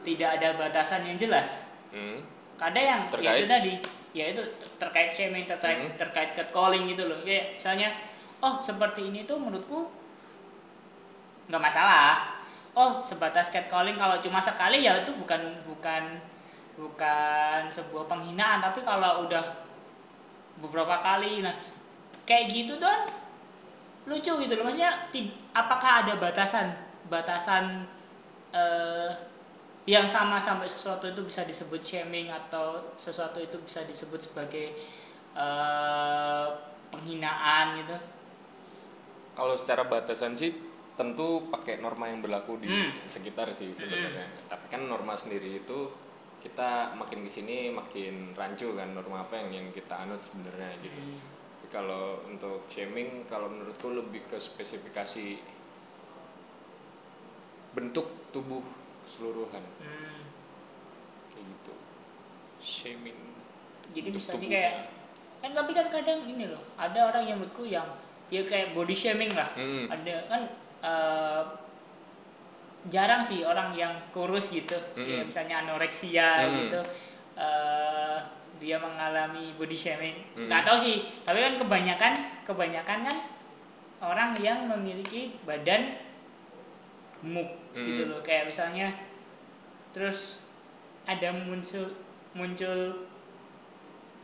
tidak 0.01 0.29
ada 0.41 0.57
batasan 0.57 1.07
yang 1.07 1.15
jelas. 1.15 1.77
Hmm. 1.93 2.40
Kadang 2.61 2.85
yang 2.85 3.01
ya 3.01 3.09
Terkait? 3.09 3.37
itu 3.41 3.45
tadi, 3.49 3.73
ya 4.13 4.25
itu 4.29 4.41
ter- 4.61 4.73
terkait 4.77 5.09
shaming, 5.09 5.49
terkait 5.49 5.81
Hmm. 5.81 5.97
terkait 5.97 6.29
catcalling 6.37 6.85
gitu 6.85 7.09
loh. 7.09 7.17
Kayak 7.25 7.57
misalnya, 7.57 7.89
oh 8.45 8.61
seperti 8.61 9.09
ini 9.09 9.25
tuh 9.25 9.41
menurutku 9.41 9.89
nggak 11.49 11.57
masalah. 11.57 12.37
Oh 12.77 13.01
sebatas 13.01 13.49
catcalling 13.49 13.97
kalau 13.97 14.15
cuma 14.21 14.37
sekali 14.37 14.85
ya 14.85 15.01
itu 15.01 15.09
bukan 15.17 15.41
bukan 15.65 16.21
bukan 16.77 17.65
sebuah 17.65 18.05
penghinaan. 18.05 18.61
Tapi 18.61 18.85
kalau 18.85 19.25
udah 19.25 19.41
beberapa 20.61 21.01
kali, 21.01 21.41
nah 21.41 21.57
kayak 22.29 22.45
gitu 22.45 22.77
tuh 22.77 22.85
kan 22.85 23.01
lucu 24.05 24.37
gitu 24.37 24.53
loh. 24.53 24.69
Maksudnya 24.69 25.09
apakah 25.57 26.05
ada 26.05 26.13
batasan 26.21 26.77
batasan 27.09 27.89
eh, 28.53 29.09
yang 29.89 30.05
sama 30.05 30.37
sampai 30.37 30.69
sesuatu 30.69 31.09
itu 31.09 31.21
bisa 31.25 31.41
disebut 31.45 31.81
shaming 31.81 32.29
atau 32.29 32.93
sesuatu 32.97 33.41
itu 33.41 33.57
bisa 33.65 33.81
disebut 33.89 34.21
sebagai 34.21 34.65
eh, 35.35 36.47
penghinaan 36.91 37.81
gitu 37.81 37.97
Kalau 39.37 39.55
secara 39.55 39.83
batasan 39.87 40.35
sih 40.35 40.51
tentu 40.99 41.47
pakai 41.49 41.79
norma 41.79 42.05
yang 42.11 42.19
berlaku 42.21 42.59
di 42.61 42.67
Hmm. 42.67 42.91
sekitar 43.07 43.47
sih 43.55 43.71
sebenarnya. 43.73 44.27
Tapi 44.51 44.65
kan 44.67 44.81
norma 44.91 45.15
sendiri 45.15 45.49
itu 45.63 45.79
kita 46.43 46.93
makin 46.99 47.19
di 47.25 47.31
sini 47.31 47.57
makin 47.71 48.33
rancu 48.35 48.73
kan 48.75 48.89
norma 48.97 49.23
apa 49.25 49.39
yang 49.39 49.49
yang 49.57 49.67
kita 49.71 49.95
anut 50.03 50.21
sebenarnya 50.27 50.71
gitu. 50.85 50.99
Tapi 50.99 51.67
kalau 51.71 52.05
untuk 52.27 52.67
shaming 52.67 53.23
kalau 53.31 53.47
menurutku 53.47 53.87
lebih 53.93 54.21
ke 54.29 54.37
spesifikasi 54.37 55.25
bentuk 57.75 58.07
tubuh 58.35 58.63
keseluruhan 59.03 59.63
Hmm, 59.79 60.21
kayak 61.29 61.45
gitu. 61.47 61.73
Shaming. 62.57 63.17
jadi 63.91 64.07
misalnya 64.07 64.37
tubuhnya. 64.39 64.53
kayak 64.55 64.73
kan 65.41 65.51
tapi 65.51 65.71
kan 65.73 65.87
kadang 65.89 66.19
ini 66.23 66.45
loh 66.47 66.61
ada 66.77 67.09
orang 67.09 67.23
yang 67.25 67.37
menurutku 67.37 67.65
yang 67.65 67.83
ya 68.29 68.39
kayak 68.41 68.71
body 68.71 68.93
shaming 68.93 69.33
lah 69.33 69.49
Mm-mm. 69.57 69.89
ada 69.89 70.15
kan 70.29 70.41
eh, 70.79 71.43
jarang 72.87 73.21
sih 73.21 73.41
orang 73.43 73.73
yang 73.73 73.93
kurus 74.09 74.49
gitu 74.49 74.77
ya 74.95 75.21
Mm-mm. 75.21 75.27
misalnya 75.27 75.61
anoreksia 75.61 76.45
Mm-mm. 76.47 76.57
gitu 76.63 76.81
eh, 77.35 78.17
dia 78.61 78.77
mengalami 78.77 79.51
body 79.57 79.75
shaming 79.75 80.15
Mm-mm. 80.33 80.47
nggak 80.47 80.63
tahu 80.63 80.77
sih 80.77 81.01
tapi 81.21 81.41
kan 81.41 81.57
kebanyakan 81.57 82.13
kebanyakan 82.45 82.99
kan 83.05 83.17
orang 84.01 84.33
yang 84.39 84.65
memiliki 84.65 85.35
badan 85.43 85.93
gemuk 87.21 87.49
gitu 87.71 88.03
Mm-mm. 88.03 88.11
loh 88.11 88.21
kayak 88.21 88.47
misalnya 88.47 88.91
terus 89.91 90.51
ada 91.07 91.31
muncul 91.31 91.87
muncul 92.31 93.07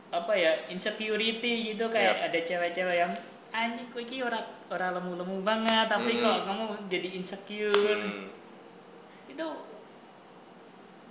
apa 0.08 0.32
ya 0.32 0.52
insecurity 0.72 1.72
gitu 1.72 1.84
kayak 1.88 2.28
ada 2.28 2.38
cewek-cewek 2.40 2.96
yang 2.96 3.12
anjing 3.52 3.88
kok 3.88 4.00
ini 4.04 4.24
orang 4.24 4.44
orang 4.68 4.96
lemu-lemu 5.00 5.36
banget 5.40 5.86
tapi 5.88 6.16
Hmm. 6.16 6.22
kok 6.24 6.38
kamu 6.48 6.64
jadi 6.88 7.08
insecure 7.16 7.72
Hmm. 7.76 8.28
itu 9.28 9.48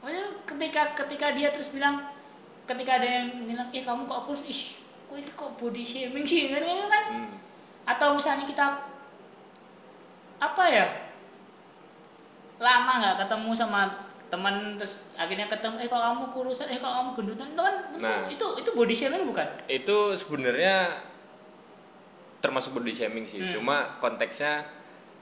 pokoknya 0.02 0.26
ketika 0.46 0.82
ketika 0.98 1.28
dia 1.34 1.50
terus 1.50 1.70
bilang 1.74 2.06
ketika 2.66 2.98
ada 2.98 3.08
yang 3.08 3.28
bilang 3.46 3.70
eh 3.70 3.82
kamu 3.82 4.06
kok 4.06 4.22
kurus 4.26 4.46
ih 4.46 4.62
kok 5.08 5.18
ini 5.18 5.30
kok 5.34 5.52
body 5.58 5.84
shaming 5.86 6.26
sih 6.26 6.50
kan 6.50 6.62
Hmm. 7.10 7.34
atau 7.86 8.14
misalnya 8.14 8.46
kita 8.46 8.66
apa 10.38 10.64
ya 10.70 10.86
lama 12.58 12.92
nggak 12.98 13.16
ketemu 13.22 13.50
sama 13.54 13.82
teman 14.28 14.76
terus 14.76 15.08
akhirnya 15.14 15.48
ketemu 15.48 15.80
eh 15.80 15.88
kok 15.88 15.98
kamu 15.98 16.24
kurusan? 16.30 16.68
Eh 16.68 16.78
kok 16.78 16.90
kamu 16.90 17.10
gendutan? 17.14 17.48
Itu 17.48 17.62
kan 17.62 17.76
Nah. 17.98 18.28
itu 18.28 18.46
itu 18.58 18.70
body 18.72 18.92
shaming 18.92 19.24
bukan? 19.26 19.48
Itu 19.68 20.12
sebenarnya 20.14 20.76
termasuk 22.38 22.76
body 22.76 22.94
shaming 22.94 23.26
sih. 23.26 23.40
Hmm. 23.40 23.54
cuma 23.54 23.76
konteksnya 23.98 24.68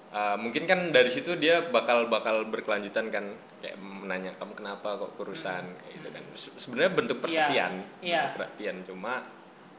uh, 0.10 0.36
mungkin 0.36 0.66
kan 0.66 0.90
dari 0.90 1.08
situ 1.08 1.36
dia 1.36 1.64
bakal 1.70 2.08
bakal 2.08 2.44
berkelanjutan 2.46 3.08
kan. 3.10 3.26
Kayak 3.56 3.78
menanya 3.80 4.32
kamu 4.36 4.54
kenapa 4.54 4.94
kok 4.96 5.14
kurusan? 5.14 5.64
Kayak 5.66 5.92
gitu 5.96 6.08
kan. 6.10 6.24
Se- 6.34 6.56
sebenarnya 6.56 6.92
bentuk 6.94 7.18
Hmm. 7.18 7.26
Iya, 7.26 7.46
perhatian 7.46 7.74
iya. 8.00 8.20
bentuk 8.22 8.36
perhatian. 8.38 8.76
Cuma 8.84 9.14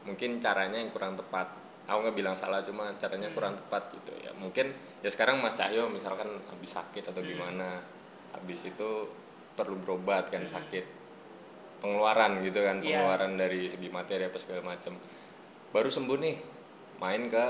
mungkin 0.03 0.29
caranya 0.37 0.77
yang 0.77 0.87
kurang 0.87 1.15
tepat 1.15 1.51
aku 1.87 1.97
nggak 2.03 2.17
bilang 2.19 2.35
salah 2.35 2.59
cuma 2.59 2.91
caranya 2.99 3.31
Hmm. 3.31 3.35
kurang 3.35 3.53
tepat 3.55 3.95
gitu 3.95 4.11
ya 4.19 4.31
mungkin 4.35 4.69
ya 4.99 5.09
sekarang 5.09 5.39
Mas 5.39 5.55
Cahyo 5.55 5.87
misalkan 5.87 6.27
habis 6.51 6.75
sakit 6.75 7.03
atau 7.07 7.23
Hmm. 7.23 7.31
gimana 7.31 7.79
habis 8.35 8.67
itu 8.67 9.07
perlu 9.55 9.79
berobat 9.79 10.27
kan 10.27 10.43
Hmm. 10.43 10.59
sakit 10.59 10.85
pengeluaran 11.79 12.43
gitu 12.43 12.59
kan 12.59 12.83
Iya. 12.83 12.99
pengeluaran 12.99 13.39
dari 13.39 13.63
segi 13.65 13.87
materi 13.87 14.27
apa 14.27 14.35
segala 14.35 14.61
macam 14.67 14.99
baru 15.71 15.87
sembuh 15.87 16.17
nih 16.19 16.35
main 16.99 17.31
ke 17.31 17.45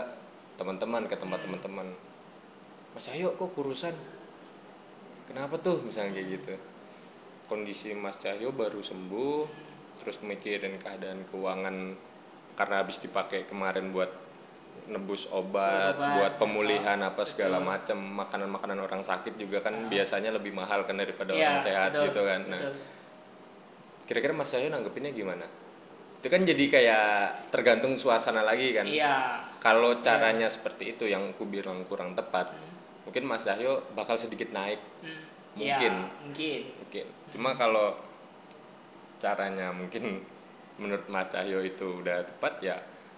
teman-teman 0.56 1.10
ke 1.10 1.16
tempat 1.18 1.42
Hmm. 1.42 1.58
teman-teman 1.58 1.88
mas 2.94 3.10
Cahyo 3.10 3.34
kok 3.34 3.50
kurusan 3.54 3.94
kenapa 5.26 5.58
tuh 5.58 5.82
misalnya 5.82 6.18
kayak 6.18 6.30
gitu 6.40 6.54
kondisi 7.48 7.96
Mas 7.96 8.20
Cahyo 8.20 8.52
baru 8.52 8.84
sembuh 8.84 9.48
terus 9.98 10.20
mikirin 10.22 10.78
keadaan 10.78 11.24
keuangan 11.26 11.96
karena 12.54 12.76
habis 12.84 13.00
dipakai 13.00 13.48
kemarin 13.48 13.90
buat 13.90 14.10
nebus 14.88 15.28
obat, 15.36 16.00
Obat, 16.00 16.16
buat 16.16 16.34
pemulihan 16.40 16.96
apa 17.04 17.28
segala 17.28 17.60
macam 17.60 18.00
makanan-makanan 18.00 18.80
orang 18.80 19.04
sakit 19.04 19.36
juga 19.36 19.60
kan 19.60 19.92
biasanya 19.92 20.32
lebih 20.32 20.56
mahal 20.56 20.88
kan 20.88 20.96
daripada 20.96 21.36
Iya, 21.36 21.60
orang 21.60 21.60
sehat 21.64 21.90
betul, 21.92 22.06
gitu 22.08 22.22
kan. 22.24 22.42
Nah 22.48 22.62
kira-kira 24.08 24.32
Mas 24.32 24.48
Cahyo 24.56 24.72
nanggepinnya 24.72 25.12
gimana? 25.12 25.44
Itu 26.18 26.32
kan 26.32 26.48
jadi 26.48 26.64
kayak 26.72 27.08
tergantung 27.52 28.00
suasana 28.00 28.42
lagi 28.42 28.72
kan. 28.72 28.88
Iya. 28.88 29.44
Kalau 29.60 30.00
caranya 30.00 30.48
seperti 30.48 30.96
itu 30.96 31.04
yang 31.12 31.36
aku 31.36 31.44
bilang 31.44 31.84
kurang 31.84 32.16
tepat 32.16 32.56
mungkin 33.04 33.24
Mas 33.28 33.44
Cahyo 33.44 33.84
bakal 33.92 34.16
sedikit 34.16 34.56
naik. 34.56 34.80
Hmm, 35.04 35.24
Mungkin. 35.60 35.94
iya, 35.94 36.24
mungkin. 36.24 36.62
Mungkin. 36.80 37.06
Cuma 37.36 37.52
kalau 37.52 38.00
caranya 39.20 39.76
mungkin 39.76 40.24
menurut 40.80 41.04
Mas 41.12 41.28
Cahyo 41.36 41.60
itu 41.60 42.00
udah 42.00 42.24
tepat 42.24 42.54
ya 42.64 42.78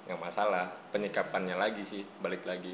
nggak 0.10 0.18
masalah. 0.20 0.66
Penyikapannya 0.89 1.54
lagi 1.54 1.86
sih 1.86 2.01
balik 2.20 2.42
lagi. 2.44 2.74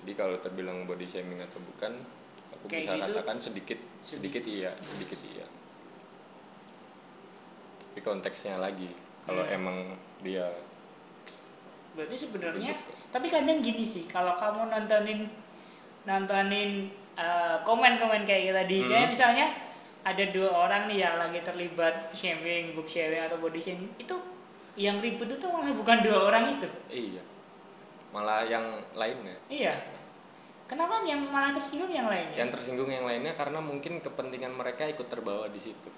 Jadi 0.00 0.10
kalau 0.16 0.40
terbilang 0.40 0.88
body 0.88 1.04
shaming 1.04 1.36
atau 1.36 1.60
bukan 1.60 1.92
aku 2.56 2.64
Kayak 2.66 2.80
bisa 2.80 2.92
gitu, 2.96 3.04
katakan 3.12 3.36
sedikit 3.36 3.78
sedikit. 4.00 4.42
iya 4.48 4.72
sedikit 4.80 5.20
iya. 5.28 5.44
Tapi 7.92 8.00
konteksnya 8.00 8.56
lagi 8.56 8.88
kalau 9.22 9.44
Hmm. 9.44 9.54
emang 9.54 9.76
dia 10.22 10.48
berarti 11.92 12.14
sebenarnya 12.14 12.70
tapi 13.10 13.26
kadang 13.26 13.58
gini 13.58 13.82
sih 13.82 14.06
kalau 14.06 14.38
kamu 14.38 14.70
nontonin 14.70 15.26
nontonin 16.06 16.86
eh, 17.18 17.56
komen-komen 17.66 18.22
kayak 18.22 18.40
gitu 18.46 18.54
tadi 18.54 18.76
Hmm. 18.78 18.88
kayak 18.88 19.08
misalnya 19.10 19.46
ada 20.06 20.24
dua 20.30 20.48
orang 20.54 20.86
nih 20.86 21.02
yang 21.02 21.18
lagi 21.18 21.42
terlibat 21.42 22.14
shaming, 22.14 22.70
book 22.72 22.86
shaming 22.86 23.18
atau 23.18 23.36
body 23.36 23.58
shaming 23.58 23.90
itu 23.98 24.14
yang 24.78 25.02
ribut 25.02 25.26
itu 25.26 25.46
malah 25.50 25.74
bukan 25.74 25.98
dua 26.06 26.18
orang 26.30 26.54
itu. 26.54 26.68
Iya. 26.88 27.22
Malah 28.14 28.46
yang 28.46 28.64
lainnya. 28.94 29.36
Iya. 29.50 29.74
Kenapa 30.70 31.02
yang 31.02 31.26
malah 31.28 31.50
tersinggung 31.50 31.90
yang 31.90 32.06
lainnya? 32.06 32.38
Yang 32.38 32.60
tersinggung 32.60 32.88
yang 32.88 33.02
lainnya 33.02 33.34
karena 33.34 33.58
mungkin 33.58 33.98
kepentingan 33.98 34.54
mereka 34.54 34.86
ikut 34.86 35.10
terbawa 35.10 35.50
di 35.50 35.58
situ. 35.58 35.90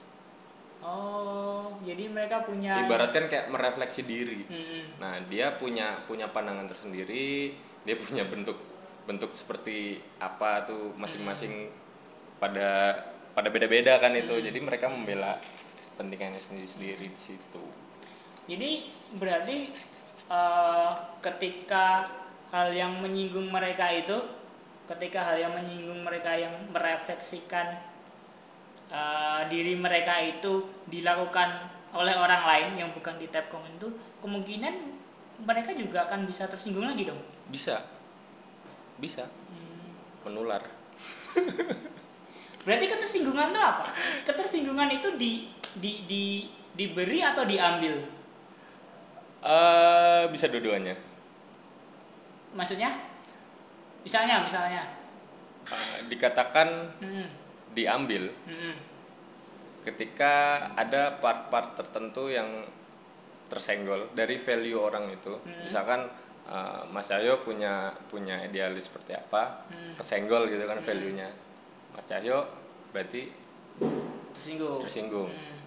Oh 0.80 1.76
jadi 1.84 2.08
mereka 2.08 2.40
punya 2.44 2.88
ibaratkan 2.88 3.28
kayak 3.28 3.52
merefleksi 3.52 4.00
diri. 4.08 4.40
Mm-mm. 4.48 4.96
Nah, 4.96 5.20
dia 5.28 5.52
punya 5.60 6.00
punya 6.08 6.32
pandangan 6.32 6.64
tersendiri, 6.64 7.52
dia 7.84 7.96
punya 8.00 8.24
bentuk 8.24 8.56
bentuk 9.04 9.32
seperti 9.36 10.00
apa 10.22 10.64
tuh 10.64 10.96
masing-masing 10.96 11.68
pada 12.40 12.96
pada 13.36 13.48
beda-beda 13.52 14.00
kan 14.00 14.16
itu. 14.16 14.40
Jadi 14.40 14.56
mereka 14.60 14.88
membela 14.88 15.36
kepentingannya 15.96 16.40
sendiri-sendiri 16.40 17.12
di 17.12 17.20
situ. 17.20 17.64
Jadi 18.46 18.88
berarti 19.18 19.68
eh, 20.30 20.90
ketika 21.20 22.08
hal 22.50 22.72
yang 22.72 22.98
menyinggung 23.02 23.50
mereka 23.50 23.90
itu, 23.92 24.16
ketika 24.88 25.22
hal 25.22 25.36
yang 25.38 25.52
menyinggung 25.54 26.02
mereka 26.02 26.34
yang 26.34 26.54
merefleksikan 26.70 27.78
eh, 28.92 29.40
diri 29.50 29.74
mereka 29.76 30.18
itu 30.22 30.64
dilakukan 30.88 31.50
oleh 31.90 32.14
orang 32.14 32.42
lain 32.46 32.86
yang 32.86 32.90
bukan 32.94 33.18
di 33.18 33.26
tab 33.26 33.50
komen 33.50 33.76
itu, 33.76 33.90
kemungkinan 34.22 34.74
mereka 35.42 35.72
juga 35.74 36.06
akan 36.06 36.28
bisa 36.28 36.46
tersinggung 36.46 36.86
lagi 36.86 37.08
dong. 37.08 37.18
Bisa. 37.50 37.82
Bisa 39.00 39.26
menular. 40.24 40.60
Berarti 42.64 42.84
ketersinggungan 42.92 43.56
itu 43.56 43.60
apa? 43.60 43.86
Ketersinggungan 44.28 44.88
itu 44.92 45.08
di 45.16 45.48
di 45.80 46.04
di 46.04 46.24
diberi 46.76 47.24
atau 47.24 47.48
diambil? 47.48 48.19
Eh 49.40 50.24
bisa 50.28 50.46
dua-duanya. 50.48 50.94
Maksudnya? 52.52 52.90
Misalnya, 54.02 54.42
misalnya. 54.42 54.82
Eh, 55.60 55.98
dikatakan 56.08 56.68
Hmm, 56.98 57.28
diambil 57.76 58.32
hmm, 58.48 58.74
ketika 59.84 60.66
ada 60.74 61.20
part-part 61.20 61.76
tertentu 61.76 62.26
yang 62.32 62.48
tersenggol 63.46 64.08
dari 64.16 64.40
value 64.40 64.80
orang 64.80 65.12
itu 65.12 65.30
Hmm. 65.30 65.62
misalkan 65.62 66.00
uh, 66.48 66.82
Mas 66.90 67.12
Cahyo 67.12 67.38
punya 67.44 67.92
punya 68.08 68.40
idealis 68.42 68.88
seperti 68.88 69.14
apa 69.14 69.68
Hmm. 69.68 69.94
kesenggol 70.00 70.48
gitu 70.48 70.64
kan 70.64 70.80
value-nya 70.80 71.28
Mas 71.92 72.08
Cahyo 72.08 72.48
berarti 72.90 73.30
tersinggung. 74.34 74.80
tersinggung 74.80 75.30
Hmm, 75.30 75.58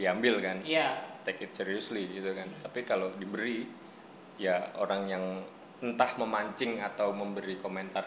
diambil 0.00 0.40
kan 0.40 0.58
Iya. 0.64 1.11
Take 1.24 1.46
it 1.46 1.52
seriously 1.54 2.06
gitu 2.10 2.30
kan 2.34 2.46
tapi 2.62 2.82
kalau 2.82 3.10
diberi 3.16 3.66
ya 4.38 4.74
orang 4.78 5.06
yang 5.06 5.24
entah 5.82 6.10
memancing 6.18 6.78
atau 6.78 7.10
memberi 7.10 7.58
komentar 7.58 8.06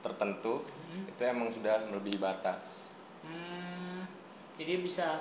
tertentu 0.00 0.62
itu 1.06 1.22
emang 1.22 1.50
sudah 1.50 1.78
melebihi 1.90 2.18
batas 2.18 2.94
Hmm, 3.20 4.08
jadi 4.56 4.80
bisa. 4.80 5.20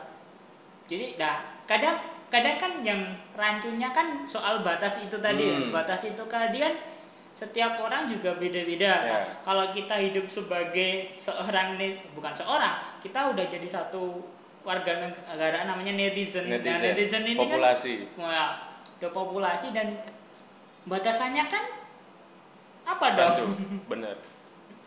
Jadi, 0.88 1.20
nah 1.20 1.44
kadang 1.68 2.00
kadang 2.32 2.56
kan 2.56 2.80
yang 2.80 3.02
rancunya 3.36 3.92
kan 3.92 4.24
soal 4.24 4.64
batas 4.64 5.04
itu 5.04 5.20
tadi 5.20 5.44
ya. 5.52 5.58
Hmm. 5.60 5.76
Batas 5.76 6.08
itu 6.08 6.24
kalian 6.26 6.74
setiap 7.36 7.76
orang 7.84 8.08
juga 8.08 8.36
beda-beda. 8.40 8.94
Nah, 9.04 9.20
Ya. 9.20 9.22
kalau 9.44 9.68
kita 9.68 10.00
hidup 10.00 10.32
sebagai 10.32 11.12
seorang 11.20 11.76
ne- 11.76 12.00
bukan 12.16 12.32
seorang, 12.32 12.80
kita 13.04 13.36
udah 13.36 13.46
jadi 13.52 13.68
satu 13.68 14.24
warga 14.70 14.92
negara 15.02 15.66
namanya 15.66 15.98
netizen. 15.98 16.46
Nah, 16.46 16.62
netizen, 16.62 16.94
netizen 16.94 17.24
ini 17.26 17.34
populasi 17.34 17.94
kan 18.14 18.22
wah, 18.22 18.50
udah 19.02 19.10
populasi 19.10 19.74
dan 19.74 19.98
batasannya 20.86 21.44
kan 21.50 21.64
apa 22.86 23.06
dong? 23.18 23.34
Lancu, 23.34 23.46
bener 23.90 24.16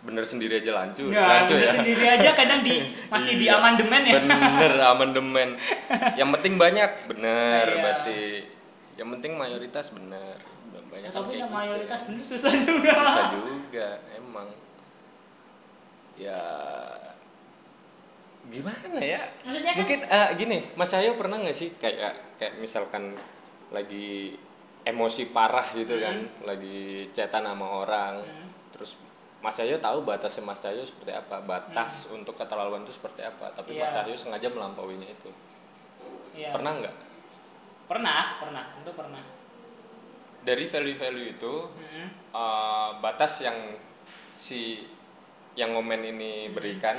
bener 0.03 0.27
sendiri 0.27 0.59
aja 0.59 0.75
lancu 0.75 1.07
Nah, 1.15 1.47
lancu 1.47 1.55
bener 1.55 1.67
ya 1.67 1.73
sendiri 1.79 2.07
aja 2.11 2.31
kadang 2.35 2.67
di 2.67 2.75
masih 3.07 3.39
di 3.39 3.47
Iya, 3.47 3.55
amandemen 3.55 4.03
ya. 4.03 4.13
bener 4.19 4.73
amandemen 4.83 5.49
yang 6.19 6.31
penting 6.35 6.59
banyak 6.59 6.91
bener 7.07 7.67
Iya. 7.67 7.79
berarti 7.79 8.21
yang 8.99 9.09
penting 9.15 9.39
mayoritas 9.39 9.95
bener 9.95 10.35
banyak 10.91 11.07
Ya, 11.07 11.11
kan 11.11 11.23
tapi 11.23 11.39
yang 11.39 11.47
gitu 11.47 11.55
mayoritas 11.55 12.01
ya. 12.03 12.07
bener 12.11 12.23
susah 12.27 12.53
juga. 12.55 12.93
susah 12.99 13.25
juga 13.31 13.89
emang 14.19 14.49
ya 16.19 16.43
gimana 18.53 19.01
ya? 19.01 19.21
Maksudnya 19.43 19.73
kan 19.73 19.79
mungkin 19.81 20.01
eh, 20.05 20.29
gini 20.37 20.59
Mas 20.77 20.93
Ayo 20.93 21.17
pernah 21.17 21.41
nggak 21.41 21.57
sih 21.57 21.73
kayak 21.81 22.37
kayak 22.37 22.61
misalkan 22.61 23.17
lagi 23.73 24.37
emosi 24.85 25.33
parah 25.33 25.65
gitu 25.73 25.97
kan? 25.97 26.21
Lagi 26.45 27.09
chatan 27.11 27.49
sama 27.49 27.67
orang. 27.83 28.21
Terus 28.77 29.01
Mas 29.41 29.57
Ayo 29.59 29.81
tahu 29.81 30.05
batasnya 30.05 30.45
Mas 30.45 30.63
Ayo 30.69 30.85
seperti 30.85 31.17
apa? 31.17 31.41
Batas 31.43 32.13
untuk 32.13 32.37
keterlaluan 32.37 32.85
itu 32.85 32.93
seperti 32.93 33.25
apa? 33.25 33.49
Tapi 33.57 33.81
Mas 33.81 33.97
Iya. 33.97 34.05
Ayo 34.07 34.15
sengaja 34.15 34.53
melampauinya 34.53 35.09
itu. 35.09 35.33
Iya. 36.33 36.49
pernah 36.49 36.73
nggak? 36.81 36.97
Pernah, 37.89 38.23
pernah, 38.41 38.65
tentu 38.73 38.93
pernah. 38.97 39.21
dari 40.43 40.67
value-value 40.67 41.39
itu 41.39 41.55
Mm-mm. 41.71 42.07
eh, 42.35 42.91
batas 42.99 43.47
yang 43.47 43.55
si 44.35 44.83
yang 45.55 45.71
ngomen 45.77 46.03
ini 46.03 46.51
berikan 46.51 46.99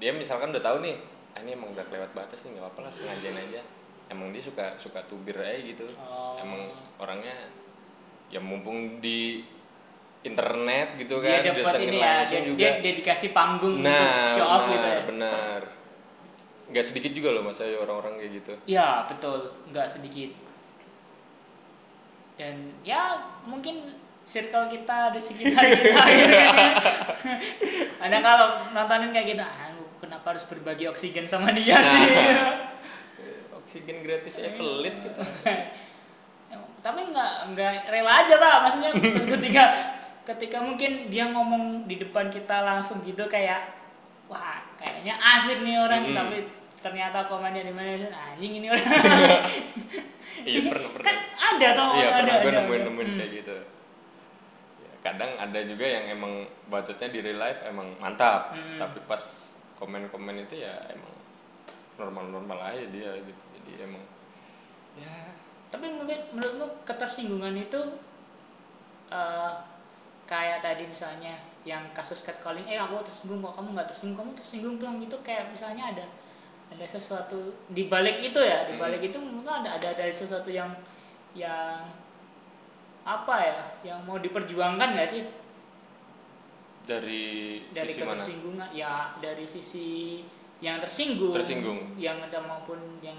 dia 0.00 0.10
misalkan 0.10 0.48
udah 0.48 0.64
tahu 0.64 0.80
nih 0.80 0.96
ah, 1.30 1.40
ini 1.40 1.52
emang 1.52 1.70
udah 1.70 1.84
lewat 1.86 2.10
batas 2.10 2.42
nih 2.42 2.56
nggak 2.56 2.64
apa-apa 2.66 2.80
lah 2.88 2.92
sengaja 2.92 3.28
aja 3.30 3.60
emang 4.08 4.32
dia 4.32 4.40
suka 4.40 4.74
suka 4.74 5.04
tubir 5.04 5.36
aja 5.36 5.60
gitu 5.60 5.86
Oh. 6.00 6.40
emang 6.40 6.66
orangnya 6.96 7.36
ya 8.26 8.40
mumpung 8.40 8.98
di 8.98 9.44
internet 10.20 10.96
gitu 10.96 11.20
Dia 11.20 11.40
kan 11.40 11.52
dapat 11.52 11.56
didatengin 11.56 11.88
ini 11.88 11.98
ya, 11.98 12.14
dia, 12.20 12.40
juga 12.42 12.60
dia, 12.60 12.72
dia 12.80 12.92
dikasih 12.94 13.30
panggung 13.30 13.76
nah 13.80 14.26
untuk 14.26 14.34
show 14.34 14.46
off 14.46 14.62
benar 14.62 14.72
gitu 14.72 14.88
ya. 14.88 15.00
benar 15.06 15.60
nggak 16.70 16.84
sedikit 16.86 17.12
juga 17.12 17.28
loh 17.30 17.42
mas 17.42 17.58
Ayu 17.58 17.76
orang-orang 17.78 18.14
kayak 18.16 18.32
gitu 18.36 18.52
Ya, 18.64 19.02
betul, 19.04 19.42
nggak 19.68 19.90
sedikit. 19.90 20.30
Dan 22.36 22.54
ya 22.80 23.18
mungkin 23.42 23.90
circle 24.22 24.70
kita 24.70 25.10
di 25.10 25.18
sekitar 25.18 25.66
kita 25.66 25.82
gitu 25.82 25.90
kan 25.90 26.06
ya. 26.06 26.46
Ada 28.06 28.16
kalau 28.22 28.46
nontonin 28.70 29.10
kayak 29.10 29.34
gitu, 29.34 29.42
ah, 29.42 29.69
kenapa 30.20 30.36
harus 30.36 30.44
berbagi 30.52 30.84
oksigen 30.84 31.24
sama 31.24 31.48
dia 31.48 31.80
sih? 31.80 32.04
oksigen 33.56 34.04
gratis 34.04 34.36
ya 34.36 34.52
pelit 34.52 34.92
gitu 35.00 35.16
tapi 36.84 37.00
nggak 37.08 37.32
nggak 37.56 37.72
rela 37.88 38.20
aja 38.20 38.36
pak 38.36 38.56
maksudnya 38.68 38.92
ketika 39.24 39.64
ketika 40.28 40.60
mungkin 40.60 41.08
dia 41.08 41.24
ngomong 41.28 41.88
di 41.88 41.96
depan 41.96 42.28
kita 42.28 42.60
langsung 42.60 43.00
gitu 43.00 43.24
kayak 43.32 43.64
wah 44.28 44.60
kayaknya 44.76 45.16
asik 45.16 45.64
nih 45.64 45.80
orang 45.80 46.04
Mm-mm. 46.04 46.16
tapi 46.16 46.36
ternyata 46.76 47.24
komennya 47.24 47.64
di 47.64 47.72
mana 47.72 47.96
anjing 48.32 48.60
ini 48.60 48.68
orang 48.68 48.84
iya 50.48 50.60
pernah 50.68 50.88
pernah 50.90 51.04
kan 51.08 51.16
ada 51.36 51.68
toh 51.72 51.88
iya 51.96 52.08
ada 52.12 52.32
gue 52.40 52.50
ada. 52.52 52.60
nemuin 52.60 52.82
nemuin 52.92 53.08
Hmm. 53.08 53.16
kayak 53.16 53.32
gitu 53.40 53.56
Ya, 54.80 54.92
kadang 55.02 55.32
ada 55.36 55.60
juga 55.64 55.84
yang 55.84 56.04
emang 56.12 56.32
budgetnya 56.66 57.08
di 57.08 57.20
real 57.20 57.40
life 57.40 57.64
emang 57.64 57.88
mantap 57.96 58.52
Hmm. 58.52 58.76
tapi 58.76 59.00
pas 59.04 59.49
komen-komen 59.80 60.44
itu 60.44 60.60
ya 60.60 60.76
emang 60.92 61.14
normal-normal 61.96 62.60
aja 62.70 62.84
dia 62.92 63.10
gitu. 63.24 63.44
Jadi 63.56 63.70
emang 63.88 64.04
ya 65.00 65.32
tapi 65.70 65.86
mungkin 65.88 66.18
menurutmu 66.34 66.84
ketersinggungan 66.84 67.54
itu 67.56 67.80
eh, 69.08 69.52
kayak 70.28 70.62
tadi 70.62 70.86
misalnya 70.86 71.34
yang 71.66 71.82
kasus 71.96 72.22
catcalling 72.22 72.64
eh 72.68 72.78
aku 72.78 73.02
tersinggung 73.02 73.42
kok 73.42 73.58
kamu 73.58 73.74
nggak 73.74 73.88
tersinggung 73.88 74.18
kamu 74.20 74.30
tersinggung 74.36 74.76
dong. 74.76 74.96
Itu 75.00 75.16
kayak 75.24 75.50
misalnya 75.50 75.96
ada 75.96 76.06
ada 76.70 76.86
sesuatu 76.86 77.66
di 77.66 77.90
balik 77.90 78.22
itu 78.22 78.38
ya 78.38 78.68
di 78.70 78.78
balik 78.78 79.02
itu 79.02 79.18
mungkin 79.18 79.50
ada 79.50 79.74
ada 79.74 79.90
ada 79.90 80.04
sesuatu 80.06 80.54
yang 80.54 80.70
yang 81.34 81.82
apa 83.02 83.36
ya 83.42 83.58
yang 83.82 83.98
mau 84.06 84.22
diperjuangkan 84.22 84.94
nggak 84.94 85.08
sih 85.08 85.26
dari, 86.84 87.60
dari 87.70 87.88
sisi 87.88 88.00
mana? 88.00 88.16
ketersinggungan 88.16 88.68
ya 88.72 88.92
dari 89.20 89.44
sisi 89.44 89.88
yang 90.60 90.76
tersinggung. 90.80 91.32
Tersinggung. 91.32 91.96
yang 91.96 92.20
ada 92.20 92.40
maupun 92.44 92.80
yang 93.00 93.16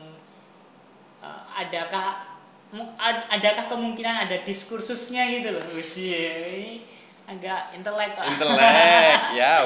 uh, 1.21 1.41
adakah 1.57 2.37
adakah 3.29 3.65
kemungkinan 3.67 4.29
ada 4.29 4.37
diskursusnya 4.45 5.27
gitu 5.29 5.53
loh? 5.53 5.63
Usia 5.73 6.47
ini 6.47 6.85
agak 7.27 7.75
intelek 7.75 8.17
kok. 8.17 8.25
Intelek 8.29 9.19
ya 9.39 9.65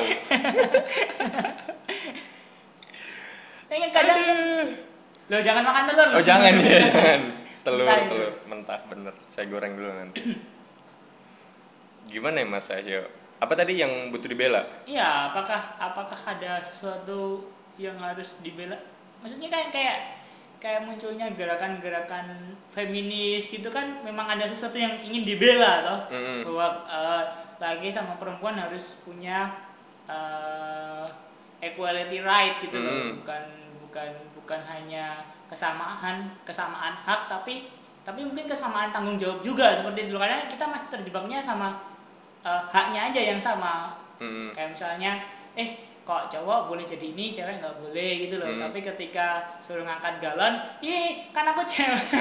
Kayaknya 3.65 3.89
kadang 3.89 4.21
lo 5.25 5.37
jangan 5.41 5.63
makan 5.65 5.83
telur. 5.89 6.07
Oh 6.15 6.23
jangan 6.23 6.53
ya 6.53 6.79
jangan. 6.93 7.21
Telur 7.65 7.81
Mentah 7.89 8.05
telur. 8.05 8.33
mentah 8.45 8.79
bener. 8.87 9.13
Saya 9.25 9.49
goreng 9.49 9.73
dulu 9.73 9.89
nanti. 9.89 10.21
Gimana 12.05 12.45
ya 12.45 12.47
mas 12.47 12.69
Ahyo 12.69 13.24
apa 13.45 13.53
tadi 13.53 13.77
yang 13.79 14.09
butuh 14.09 14.27
dibela 14.27 14.61
Iya, 14.89 15.29
apakah 15.31 15.77
apakah 15.77 16.17
ada 16.25 16.57
sesuatu 16.59 17.45
yang 17.77 17.95
harus 18.01 18.41
dibela? 18.41 18.75
Maksudnya 19.21 19.49
kan 19.53 19.69
kayak 19.69 20.17
kayak 20.57 20.81
munculnya 20.87 21.29
gerakan-gerakan 21.37 22.55
feminis 22.73 23.53
gitu 23.53 23.69
kan 23.69 24.01
memang 24.01 24.25
ada 24.25 24.49
sesuatu 24.49 24.81
yang 24.81 24.97
ingin 25.05 25.21
dibela 25.21 25.85
toh 25.85 25.99
Mm-mm. 26.15 26.41
bahwa 26.49 26.67
eh, 26.89 27.23
laki 27.61 27.93
sama 27.93 28.17
perempuan 28.17 28.57
harus 28.57 29.05
punya 29.05 29.53
eh, 30.09 31.05
equality 31.61 32.21
right 32.25 32.57
gitu 32.65 32.81
loh 32.81 32.93
Mm. 32.95 33.11
bukan 33.21 33.43
bukan 33.85 34.11
bukan 34.41 34.61
hanya 34.65 35.21
kesamaan 35.45 36.33
kesamaan 36.43 36.97
hak 36.97 37.29
tapi 37.29 37.69
tapi 38.05 38.21
mungkin 38.21 38.45
kesamaan 38.45 38.89
tanggung 38.93 39.17
jawab 39.17 39.41
juga 39.41 39.73
seperti 39.73 40.09
itu 40.09 40.17
karena 40.17 40.45
kita 40.45 40.65
masih 40.65 40.89
terjebaknya 40.93 41.41
sama 41.41 41.94
eh, 42.45 42.61
haknya 42.69 43.09
aja 43.09 43.21
yang 43.33 43.41
sama. 43.41 43.97
Mm-mm. 44.15 44.55
kayak 44.55 44.71
misalnya 44.71 45.19
eh 45.59 45.75
kok 46.05 46.31
cowok 46.31 46.71
boleh 46.71 46.85
jadi 46.87 47.11
ini 47.11 47.33
cewek 47.33 47.59
nggak 47.59 47.75
boleh 47.81 48.09
gitu 48.23 48.37
loh. 48.37 48.47
Hmm. 48.47 48.61
tapi 48.61 48.79
ketika 48.79 49.57
suruh 49.59 49.83
ngangkat 49.83 50.21
galon 50.21 50.53
ih 50.79 51.25
kan 51.33 51.49
aku 51.49 51.65
cewek. 51.65 52.05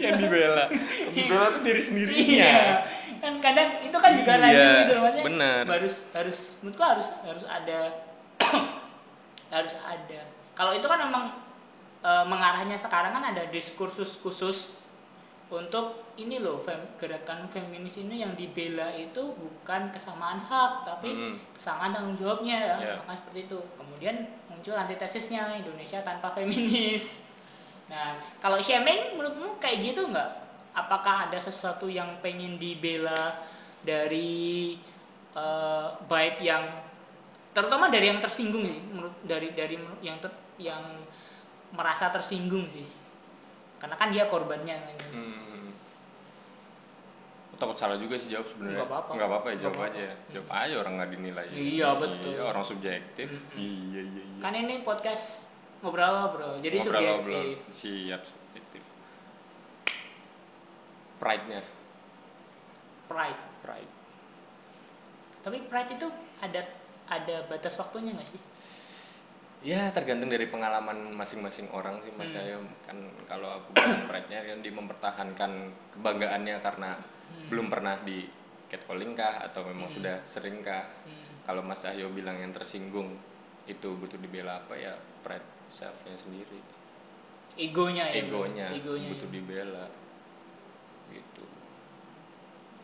Yang 0.00 0.16
dibela. 0.24 0.64
Dibela 1.12 1.46
tuh 1.52 1.60
diri 1.60 1.82
sendirinya. 1.82 2.40
Iya. 2.40 2.88
Kan 3.20 3.36
kadang 3.44 3.84
itu 3.84 3.96
kan 4.00 4.10
juga 4.16 4.32
Iya, 4.32 4.40
rancu 4.40 4.68
gitu 4.80 4.92
loh. 4.96 5.02
Maksudnya 5.04 5.26
bener. 5.28 5.62
harus 5.68 5.94
harus 6.16 6.38
menurutku 6.64 6.84
harus 6.88 7.08
harus 7.28 7.44
ada 7.44 7.80
harus 9.60 9.74
ada. 9.84 10.20
Kalau 10.56 10.72
itu 10.72 10.86
kan 10.88 11.04
memang 11.04 11.24
e, 12.00 12.10
mengarahnya 12.24 12.80
sekarang 12.80 13.12
kan 13.12 13.28
ada 13.28 13.44
diskursus 13.52 14.16
khusus 14.24 14.80
untuk 15.48 15.96
ini 16.20 16.44
loh 16.44 16.60
fem- 16.60 16.92
gerakan 17.00 17.48
feminis 17.48 18.04
ini 18.04 18.20
yang 18.20 18.36
dibela 18.36 18.92
itu 18.92 19.32
bukan 19.32 19.88
kesamaan 19.88 20.36
hak 20.36 20.84
tapi 20.84 21.08
Mm. 21.08 21.34
kesamaan 21.56 21.96
tanggung 21.96 22.16
jawabnya 22.16 22.56
ya. 22.60 22.76
Iya. 22.76 22.94
maka 23.00 23.16
seperti 23.16 23.48
itu. 23.48 23.58
Kemudian 23.74 24.16
muncul 24.52 24.76
antitesisnya 24.76 25.56
Indonesia 25.56 26.04
tanpa 26.04 26.28
feminis. 26.36 27.24
Nah 27.88 28.20
kalau 28.36 28.60
shaming 28.60 29.16
menurutmu 29.16 29.56
kayak 29.56 29.80
gitu 29.80 30.04
nggak? 30.04 30.30
Apakah 30.76 31.32
ada 31.32 31.40
sesuatu 31.40 31.88
yang 31.88 32.20
pengen 32.20 32.60
dibela 32.60 33.16
dari 33.80 34.76
eh, 35.32 35.88
baik 36.04 36.44
yang 36.44 36.60
terutama 37.56 37.88
dari 37.88 38.12
yang 38.12 38.20
tersinggung 38.20 38.62
sih 38.62 38.78
menurut 38.92 39.16
dari 39.24 39.50
dari 39.56 39.74
yang 40.04 40.20
ter- 40.20 40.44
yang 40.60 40.82
merasa 41.72 42.12
tersinggung 42.12 42.68
sih 42.68 42.84
karena 43.78 43.94
kan 43.94 44.08
dia 44.08 44.26
korbannya 44.26 44.74
kan. 44.74 44.96
Hmm. 45.12 45.70
takut 47.54 47.74
salah 47.74 47.94
juga 47.94 48.14
sih 48.14 48.30
jawab 48.30 48.46
sebenarnya 48.46 48.74
Nggak 48.76 48.86
apa-apa. 48.88 49.10
nggak 49.12 49.28
apa-apa 49.28 49.46
ya 49.48 49.56
jawab 49.58 49.74
apa-apa. 49.76 49.90
aja 49.92 50.08
jawab 50.30 50.48
aja 50.52 50.74
orang 50.76 50.92
nggak 50.94 51.10
dinilai 51.10 51.46
Iya, 51.50 51.88
betul. 51.96 52.30
iya, 52.30 52.42
orang 52.44 52.64
subjektif 52.64 53.28
iya 53.52 54.00
iya 54.00 54.22
iya 54.24 54.40
kan 54.40 54.52
ini 54.52 54.74
podcast 54.80 55.26
ngobrol 55.78 56.16
bro 56.30 56.50
jadi 56.58 56.76
Ngobrol-ngobrol. 56.76 57.34
subjektif 57.34 57.58
siap 57.68 58.22
subjektif 58.22 58.82
pride 61.18 61.44
nya 61.46 61.60
pride 63.06 63.42
pride 63.60 63.92
tapi 65.40 65.58
pride 65.64 65.90
itu 65.92 66.06
ada 66.38 66.62
ada 67.08 67.36
batas 67.44 67.74
waktunya 67.74 68.12
nggak 68.12 68.28
sih 68.28 68.38
ya 69.58 69.90
tergantung 69.90 70.30
dari 70.30 70.46
pengalaman 70.46 71.10
masing-masing 71.18 71.66
orang 71.74 71.98
sih 72.06 72.14
mas 72.14 72.30
Hmm. 72.30 72.34
saya 72.38 72.56
kan 72.86 72.94
kalau 73.26 73.58
aku 73.58 73.74
bilang 73.74 74.06
pride-nya 74.06 74.40
kan 74.46 74.58
di 74.62 74.70
mempertahankan 74.70 75.52
kebanggaannya 75.98 76.56
karena 76.62 76.94
belum 77.50 77.66
pernah 77.66 77.98
di 78.06 78.22
catcalling 78.70 79.18
kah 79.18 79.42
atau 79.42 79.66
memang 79.66 79.90
Hmm. 79.90 79.96
sudah 79.98 80.16
sering 80.22 80.62
kah. 80.62 80.86
Hmm. 81.06 81.26
kalau 81.42 81.64
Mas 81.64 81.80
Cahyo 81.80 82.12
bilang 82.12 82.36
yang 82.36 82.52
tersinggung 82.52 83.08
itu 83.64 83.88
butuh 83.96 84.20
dibela 84.20 84.60
apa 84.60 84.76
ya? 84.76 84.92
Pride 85.24 85.64
selfnya 85.64 86.12
sendiri. 86.12 86.60
Egonya 87.56 88.04
ya 88.12 88.20
egonya, 88.20 88.68
egonya 88.70 89.08
butuh 89.10 89.28
dibela. 89.32 89.88
Gitu. 91.08 91.44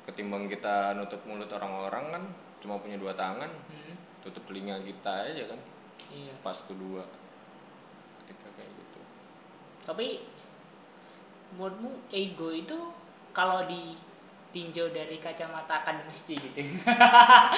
Ketimbang 0.04 0.48
kita 0.48 0.96
nutup 0.96 1.20
mulut 1.28 1.52
orang-orang 1.52 2.04
kan 2.08 2.24
cuma 2.58 2.80
punya 2.80 2.96
dua 2.96 3.12
tangan 3.12 3.52
Hmm, 3.68 3.94
tutup 4.24 4.48
telinga 4.48 4.80
kita 4.80 5.28
aja 5.28 5.44
kan 5.44 5.60
iya. 6.12 6.34
Pas 6.42 6.58
kedua. 6.64 7.06
Ketika 8.24 8.48
kayak 8.56 8.72
gitu. 8.74 9.00
Tapi 9.84 10.06
menurutmu 11.54 11.90
ego 12.10 12.50
itu 12.50 12.78
kalau 13.30 13.62
ditinjau 13.64 14.90
dari 14.90 15.16
kacamata 15.22 15.82
akademis 15.86 16.18
sih 16.32 16.36
gitu. 16.36 16.60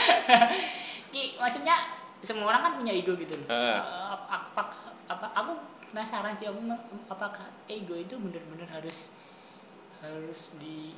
Ki, 1.12 1.38
maksudnya 1.40 1.76
semua 2.20 2.52
orang 2.52 2.62
kan 2.62 2.72
punya 2.76 2.92
ego 2.92 3.16
gitu 3.16 3.34
loh. 3.38 3.48
Ap- 3.48 4.28
apa, 4.52 4.62
apa 5.06 5.26
aku 5.32 5.52
penasaran 5.92 6.34
sih 6.36 6.50
aku 6.50 6.60
apakah 7.08 7.46
ego 7.70 7.94
itu 7.96 8.18
benar-benar 8.18 8.68
harus 8.68 9.14
harus 10.02 10.58
di 10.60 10.92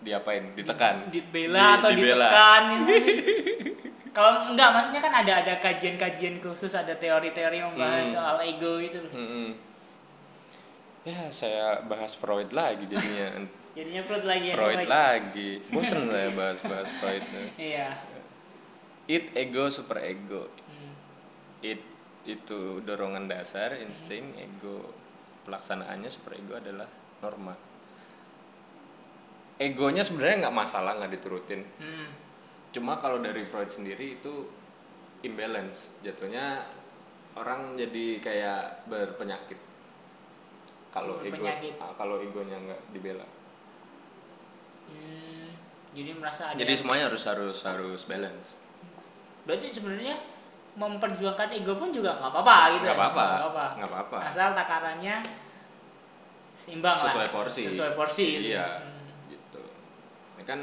diapain? 0.00 0.56
Ditekan? 0.56 1.12
Dibela 1.12 1.60
Di- 1.60 1.76
atau 1.78 1.90
dibela. 1.92 2.28
ditekan 2.28 2.62
gitu. 2.88 3.86
kalau 4.10 4.50
enggak 4.50 4.70
maksudnya 4.70 5.00
kan 5.00 5.14
ada 5.14 5.32
ada 5.38 5.54
kajian-kajian 5.56 6.38
khusus 6.38 6.72
ada 6.72 6.94
teori-teori 6.94 7.56
yang 7.56 7.70
membahas 7.70 8.04
Hmm. 8.04 8.14
soal 8.16 8.36
ego 8.42 8.78
itu 8.78 8.98
loh 8.98 9.12
Mm-mm. 9.12 9.48
ya 11.02 11.30
saya 11.30 11.80
bahas 11.82 12.12
Freud 12.12 12.50
lagi 12.50 12.84
jadinya 12.84 13.46
jadinya 13.76 14.02
Freud 14.02 14.24
lagi 14.24 14.46
yang 14.46 14.58
Freud 14.58 14.76
Freud. 14.78 14.90
lagi 14.90 15.50
bosen 15.68 16.06
saya 16.06 16.28
bahas-bahas 16.38 16.88
Freud 16.94 17.24
iya 17.56 17.94
it 19.06 19.30
ego 19.32 19.66
super 19.68 19.98
ego 20.00 20.50
Hmm. 20.60 20.92
it 21.62 21.80
itu 22.24 22.60
dorongan 22.80 23.26
dasar 23.26 23.74
insting 23.76 24.34
ego 24.36 24.90
pelaksanaannya 25.42 26.08
super 26.08 26.34
ego 26.34 26.54
adalah 26.54 26.86
norma 27.18 27.54
egonya 29.58 30.00
sebenarnya 30.00 30.36
nggak 30.42 30.56
masalah 30.58 30.96
nggak 30.96 31.12
diturutin 31.12 31.62
Hmm. 31.76 32.08
Cuma 32.70 32.98
kalau 32.98 33.18
dari 33.18 33.42
Freud 33.42 33.70
sendiri 33.70 34.20
itu 34.20 34.46
imbalance. 35.26 35.94
Jatuhnya 36.06 36.62
orang 37.36 37.76
jadi 37.78 38.18
kayak 38.18 38.88
berpenyakit. 38.90 39.58
Kalau 40.90 41.22
ego 41.22 41.46
ah, 41.78 41.94
kalau 41.94 42.18
egonya 42.18 42.58
nggak 42.58 42.80
dibela. 42.90 43.26
Hmm, 44.90 45.54
jadi 45.94 46.18
merasa 46.18 46.50
ada 46.50 46.58
jadi 46.58 46.72
semuanya 46.74 47.06
harus 47.06 47.22
harus 47.30 47.58
harus 47.62 48.00
balance. 48.10 48.58
Berarti 49.46 49.70
sebenarnya 49.70 50.18
memperjuangkan 50.74 51.54
ego 51.54 51.78
pun 51.78 51.94
juga 51.94 52.18
nggak 52.18 52.30
apa-apa 52.34 52.56
gitu 52.74 52.84
nggak 52.90 52.98
ya? 52.98 52.98
apa-apa. 52.98 53.22
Nggak 53.22 53.38
apa-apa. 53.38 53.66
Nggak 53.78 53.90
apa-apa. 53.90 54.18
Asal 54.26 54.48
takarannya 54.58 55.16
seimbang 56.58 56.96
sesuai 56.98 57.30
lah 57.30 57.34
porsi. 57.38 57.62
Sesuai 57.70 57.92
porsi 57.94 58.26
gitu. 58.34 58.50
iya. 58.50 58.66
Hmm. 58.82 59.30
gitu. 59.30 59.62
Ini 60.38 60.42
kan 60.42 60.60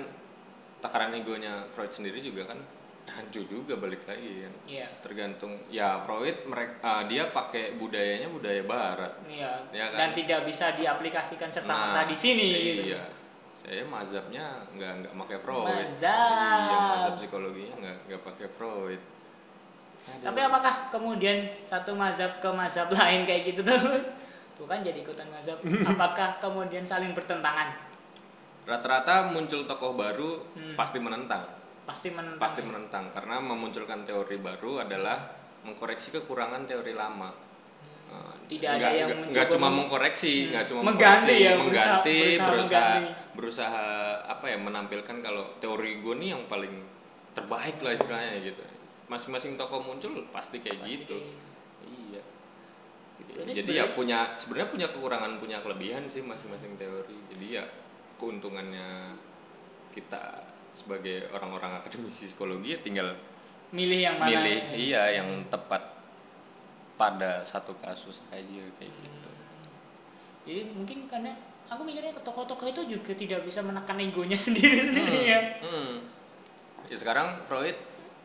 takaran 0.87 1.11
egonya 1.13 1.67
Freud 1.67 1.91
sendiri 1.91 2.23
juga 2.23 2.47
kan 2.47 2.59
rancu 3.07 3.43
juga 3.47 3.79
balik 3.79 4.03
lagi 4.03 4.43
kan. 4.43 4.53
Iya. 4.67 4.87
Tergantung 4.99 5.51
ya 5.71 5.99
Freud 5.99 6.47
mereka 6.47 7.07
dia 7.07 7.27
pakai 7.31 7.75
budayanya 7.75 8.27
budaya 8.27 8.63
Barat. 8.67 9.13
Iya. 9.27 9.51
Iya 9.71 9.85
kan? 9.91 9.97
dan 9.99 10.09
tidak 10.15 10.39
bisa 10.47 10.71
diaplikasikan 10.75 11.49
serta 11.51 11.71
merta 11.71 12.01
Nah, 12.03 12.05
di 12.07 12.17
sini 12.17 12.47
gitu. 12.51 12.83
iya. 12.95 13.03
Saya 13.47 13.83
mazhabnya 13.87 14.67
nggak 14.75 14.91
nggak 15.03 15.13
pakai 15.27 15.37
Freud. 15.39 15.67
Mazhab. 15.71 16.59
iya 16.67 16.77
mazhab 16.95 17.13
psikologinya 17.15 17.75
nggak 17.79 17.97
nggak 18.11 18.21
pakai 18.23 18.47
Freud. 18.51 19.01
Aduh. 20.07 20.23
tapi 20.23 20.39
apakah 20.39 20.87
kemudian 20.87 21.51
satu 21.67 21.91
mazhab 21.91 22.39
ke 22.39 22.47
mazhab 22.55 22.87
lain 22.87 23.27
kayak 23.27 23.43
gitu 23.43 23.59
tuh? 23.63 23.75
Tuh 24.57 24.65
kan 24.65 24.81
jadi 24.81 25.05
ikutan 25.05 25.29
mazhab. 25.29 25.53
Apakah 25.93 26.41
kemudian 26.41 26.81
saling 26.81 27.13
bertentangan 27.13 27.77
rata-rata 28.67 29.31
muncul 29.31 29.63
tokoh 29.63 29.95
baru 29.95 30.31
Hmm. 30.51 30.75
pasti 30.75 30.99
menentang 30.99 31.47
pasti 31.81 32.11
menentang 32.11 32.37
pasti 32.37 32.61
menentang 32.61 33.05
karena 33.09 33.39
memunculkan 33.39 34.03
teori 34.03 34.37
baru 34.37 34.83
adalah 34.83 35.15
mengkoreksi 35.63 36.11
kekurangan 36.13 36.63
teori 36.63 36.93
lama 36.93 37.31
Eh, 38.07 38.15
Hmm. 38.15 38.39
Tidak 38.45 38.69
ada 38.69 38.79
nggak- 38.79 38.95
yang 38.95 39.09
nggak- 39.11 39.31
nggak 39.35 39.47
cuma 39.49 39.67
meng- 39.67 39.77
mengkoreksi 39.81 40.33
Hmm. 40.37 40.47
nggak 40.49 40.65
cuma 40.65 40.79
Mengganti 40.81 41.27
mengkoreksi, 41.27 41.35
ya, 41.37 41.51
berusaha- 41.51 41.59
mengganti 41.59 42.15
berusaha 42.15 42.47
berusaha 42.47 42.87
mengganti. 42.87 43.35
berusaha 43.35 43.85
apa 44.25 44.45
ya 44.47 44.57
menampilkan 44.57 45.17
kalau 45.19 45.43
teori 45.57 45.91
gue 45.97 46.15
nih 46.15 46.29
yang 46.29 46.43
paling 46.45 46.75
terbaik 47.33 47.77
lah 47.77 47.91
istilahnya 47.93 48.39
gitu 48.41 48.63
masing-masing 49.07 49.53
tokoh 49.53 49.79
muncul 49.81 50.11
pasti 50.29 50.57
kayak 50.57 50.79
Pasti 50.79 50.91
gitu 50.93 51.15
kayak 51.15 51.27
gitu. 51.27 51.97
iya 52.07 52.21
Berarti 53.37 53.51
jadi 53.53 53.71
ya 53.73 53.85
punya 53.89 54.19
sebenarnya 54.33 54.69
punya 54.69 54.87
kekurangan 54.87 55.31
punya 55.35 55.57
kelebihan 55.59 56.03
sih 56.05 56.21
masing-masing 56.21 56.75
teori 56.75 57.17
jadi 57.29 57.47
ya 57.53 57.63
keuntungannya 58.17 59.17
kita 59.93 60.45
sebagai 60.73 61.25
orang-orang 61.33 61.81
akademisi 61.81 62.29
psikologi 62.29 62.77
ya 62.77 62.79
tinggal 62.81 63.09
milih 63.73 63.99
yang 63.99 64.15
mana 64.21 64.29
milih 64.29 64.61
iya 64.77 65.17
yang 65.17 65.27
tepat 65.49 65.81
pada 66.97 67.41
satu 67.45 67.77
kasus 67.81 68.25
aja 68.33 68.63
kayak 68.77 68.93
gitu. 68.93 69.31
Jadi 70.47 70.61
mungkin 70.73 71.05
karena 71.05 71.33
aku 71.69 71.81
mikirnya 71.83 72.15
tokoh-tokoh 72.23 72.67
itu 72.71 72.97
juga 72.97 73.11
tidak 73.13 73.45
bisa 73.45 73.61
menekan 73.61 73.99
egonya 74.01 74.37
sendiri-sendiri 74.45 75.21
ya 75.27 75.41
hmm. 75.61 75.95
ya. 76.89 76.95
Sekarang 76.95 77.41
Freud 77.45 77.75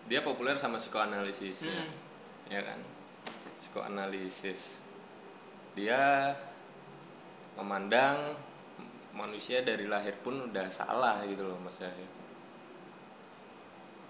dia 0.07 0.21
populer 0.25 0.57
sama 0.57 0.81
psikoanalisisnya 0.81 1.73
Hmm. 1.73 2.53
ya 2.53 2.61
kan? 2.65 2.79
Psikoanalisis. 3.59 4.83
Dia 5.73 6.37
memandang 7.57 8.37
manusia 9.13 9.61
dari 9.61 9.85
lahir 9.85 10.17
pun 10.17 10.41
udah 10.43 10.67
salah 10.69 11.21
gitu 11.23 11.45
loh 11.45 11.59
mas 11.59 11.79
Yahya 11.79 12.09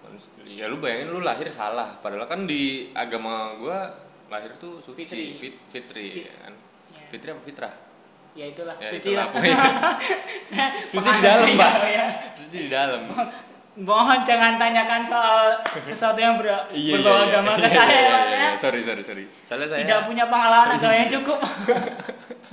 Manus- 0.02 0.30
ya 0.44 0.66
lu 0.66 0.76
bayangin 0.76 1.10
lu 1.10 1.20
lahir 1.20 1.46
salah 1.46 1.94
padahal 1.96 2.26
kan 2.26 2.42
di 2.42 2.90
agama 2.92 3.54
gua 3.54 3.94
lahir 4.28 4.50
tuh 4.56 4.78
suci 4.78 5.02
Fitri. 5.02 5.24
fit, 5.32 5.54
fitri 5.64 6.06
ya 6.22 6.32
kan 6.40 6.54
Ya. 6.90 7.06
fitri 7.08 7.28
apa 7.30 7.40
fitrah 7.40 7.74
ya 8.32 8.44
itulah 8.46 8.74
Ya, 8.76 8.88
suci 8.88 9.12
itulah, 9.12 9.26
lah 9.28 9.94
Suci 10.88 11.08
di 11.08 11.20
dalam, 11.20 11.46
ya, 11.46 11.56
Pak. 11.56 11.72
ya. 11.86 12.06
suci 12.32 12.56
di 12.58 12.68
dalam 12.68 13.00
mohon 13.74 14.20
jangan 14.22 14.56
tanyakan 14.56 15.00
soal 15.02 15.56
sesuatu 15.82 16.18
yang 16.18 16.36
ber- 16.36 16.68
Iya, 16.68 16.92
berbau 16.94 17.08
iya, 17.08 17.20
iya. 17.20 17.28
agama 17.30 17.50
ke 17.52 17.60
Iya, 17.62 17.70
saya 17.70 17.86
iya, 17.86 17.92
ya, 17.92 18.00
iya, 18.00 18.20
iya. 18.26 18.40
ya. 18.42 18.50
sorry 18.54 18.80
sorry 18.80 19.02
sorry 19.02 19.24
soalnya 19.40 19.66
saya 19.66 19.80
tidak 19.82 20.00
punya 20.04 20.24
pengalaman 20.26 20.72
agama 20.72 20.94
yang 20.94 21.10
cukup 21.10 21.38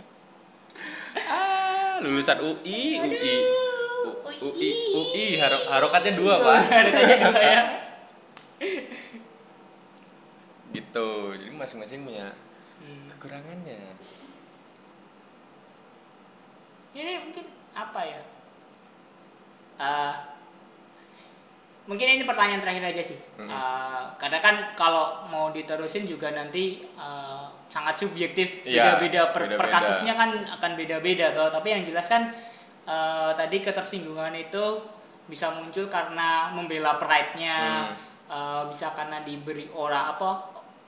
lulusan 2.09 2.37
UI 2.39 2.81
UI 2.97 3.37
Aduh, 3.99 4.15
UI 4.41 4.69
UI 4.91 5.25
haro- 5.37 5.67
harokatnya 5.69 6.13
dua 6.15 6.35
pak. 6.39 6.59
Dulu 6.89 7.33
ya. 7.45 7.61
Gitu. 10.69 11.07
Jadi 11.35 11.51
masing-masing 11.51 12.03
punya 12.03 12.29
Hmm. 12.79 13.11
kekurangannya. 13.11 13.91
Ini 16.89 17.13
mungkin 17.21 17.45
apa 17.71 18.01
ya? 18.01 18.21
Eh, 19.79 20.13
mungkin 21.85 22.07
ini 22.09 22.23
pertanyaan 22.23 22.59
terakhir 22.59 22.83
aja 22.87 23.03
sih. 23.03 23.19
Eh, 23.37 24.03
karena 24.15 24.39
kan 24.39 24.55
kalau 24.73 25.27
mau 25.27 25.51
diterusin 25.51 26.07
juga 26.07 26.31
nanti 26.31 26.79
eh, 26.81 27.45
sangat 27.69 27.95
subjektif 27.95 28.65
Iya, 28.65 28.97
beda-beda 28.97 29.21
per, 29.29 29.41
per 29.45 29.55
beda-beda. 29.55 29.69
kasusnya 29.71 30.13
kan 30.13 30.29
akan 30.57 30.71
beda-beda 30.73 31.29
tapi 31.49 31.67
yang 31.69 31.85
jelas 31.85 32.09
kan 32.09 32.33
eh, 32.83 33.31
tadi 33.37 33.61
ketersinggungan 33.61 34.33
itu 34.33 34.81
bisa 35.29 35.53
muncul 35.53 35.85
karena 35.85 36.49
membela 36.49 36.97
pride-nya 36.97 37.57
Hmm. 37.85 37.93
eh, 38.29 38.63
bisa 38.67 38.89
karena 38.91 39.21
diberi 39.21 39.69
orang 39.69 40.17
apa 40.17 40.29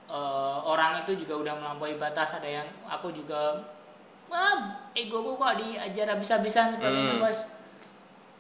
eh, 0.10 0.58
orang 0.66 1.06
itu 1.06 1.14
juga 1.16 1.38
udah 1.38 1.54
melampaui 1.56 1.96
batas 1.96 2.34
ada 2.36 2.50
yang 2.50 2.68
aku 2.90 3.14
juga 3.14 3.62
wah 4.26 4.58
ego 4.94 5.22
gue 5.22 5.36
kok 5.38 5.56
diajar 5.62 6.18
habis-habisan 6.18 6.74
sebagainya 6.74 7.16
Hmm. 7.16 7.22
bos 7.22 7.40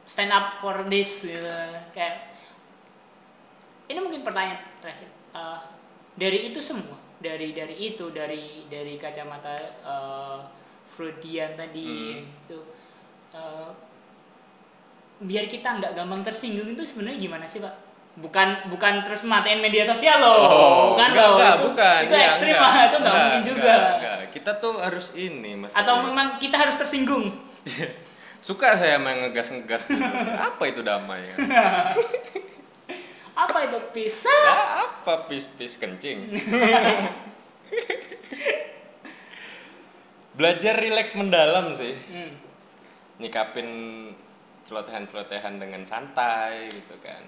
stand 0.04 0.34
up 0.34 0.58
for 0.58 0.82
this 0.90 1.30
gitu. 1.30 1.46
kayak 1.94 2.34
ini 3.86 4.00
mungkin 4.00 4.26
pertanyaan 4.26 4.60
terakhir 4.82 5.10
Eh, 5.32 5.60
dari 6.18 6.52
itu 6.52 6.60
semua 6.60 6.98
dari 7.22 7.54
dari 7.54 7.76
itu 7.80 8.10
dari 8.10 8.66
dari 8.68 8.98
kacamata 8.98 9.54
eh, 9.82 10.40
Freudian 10.86 11.54
tadi 11.56 12.18
Hmm. 12.18 12.26
itu 12.44 12.60
eh, 13.32 13.70
biar 15.22 15.46
kita 15.46 15.78
nggak 15.78 15.94
gampang 15.94 16.22
tersinggung 16.26 16.74
itu 16.74 16.82
sebenarnya 16.82 17.20
gimana 17.22 17.46
sih 17.46 17.62
pak 17.62 17.72
bukan 18.12 18.68
bukan 18.68 19.06
terus 19.08 19.24
matiin 19.24 19.62
media 19.64 19.86
sosial 19.88 20.20
loh 20.20 20.92
bukan 20.92 21.10
enggak, 21.14 21.24
loh 21.24 21.32
enggak, 21.38 21.54
itu, 21.54 21.64
bukan 21.70 22.00
itu 22.02 22.12
Iya, 22.12 22.26
ekstrim 22.28 22.50
enggak. 22.52 22.62
lah 22.66 22.74
itu 22.74 22.96
nggak 22.98 23.00
Enggak, 23.00 23.22
mungkin 23.24 23.40
enggak, 23.40 23.52
juga 23.56 23.76
enggak. 23.96 24.18
kita 24.36 24.52
tuh 24.60 24.74
harus 24.82 25.06
ini 25.16 25.52
mas 25.56 25.72
atau 25.72 25.96
memang 26.04 26.28
kita 26.36 26.56
harus 26.60 26.76
tersinggung 26.76 27.26
suka 28.50 28.74
saya 28.74 28.98
main 28.98 29.22
ngegas-ngegas 29.22 29.84
gitu. 29.88 30.02
apa 30.50 30.64
itu 30.66 30.82
damai 30.82 31.30
ya? 31.30 31.36
apa 33.42 33.58
itu 33.66 33.80
bisa 33.92 34.30
Ya, 34.30 34.86
apa 34.86 35.26
pis-pis 35.26 35.78
kencing? 35.78 36.30
Belajar 40.38 40.80
rileks 40.80 41.14
mendalam 41.16 41.70
sih. 41.72 41.94
Hmm. 42.12 42.34
nyikapin 43.22 43.70
celotehan-celotehan 44.66 45.62
dengan 45.62 45.86
santai 45.86 46.74
gitu 46.74 46.98
kan. 47.06 47.22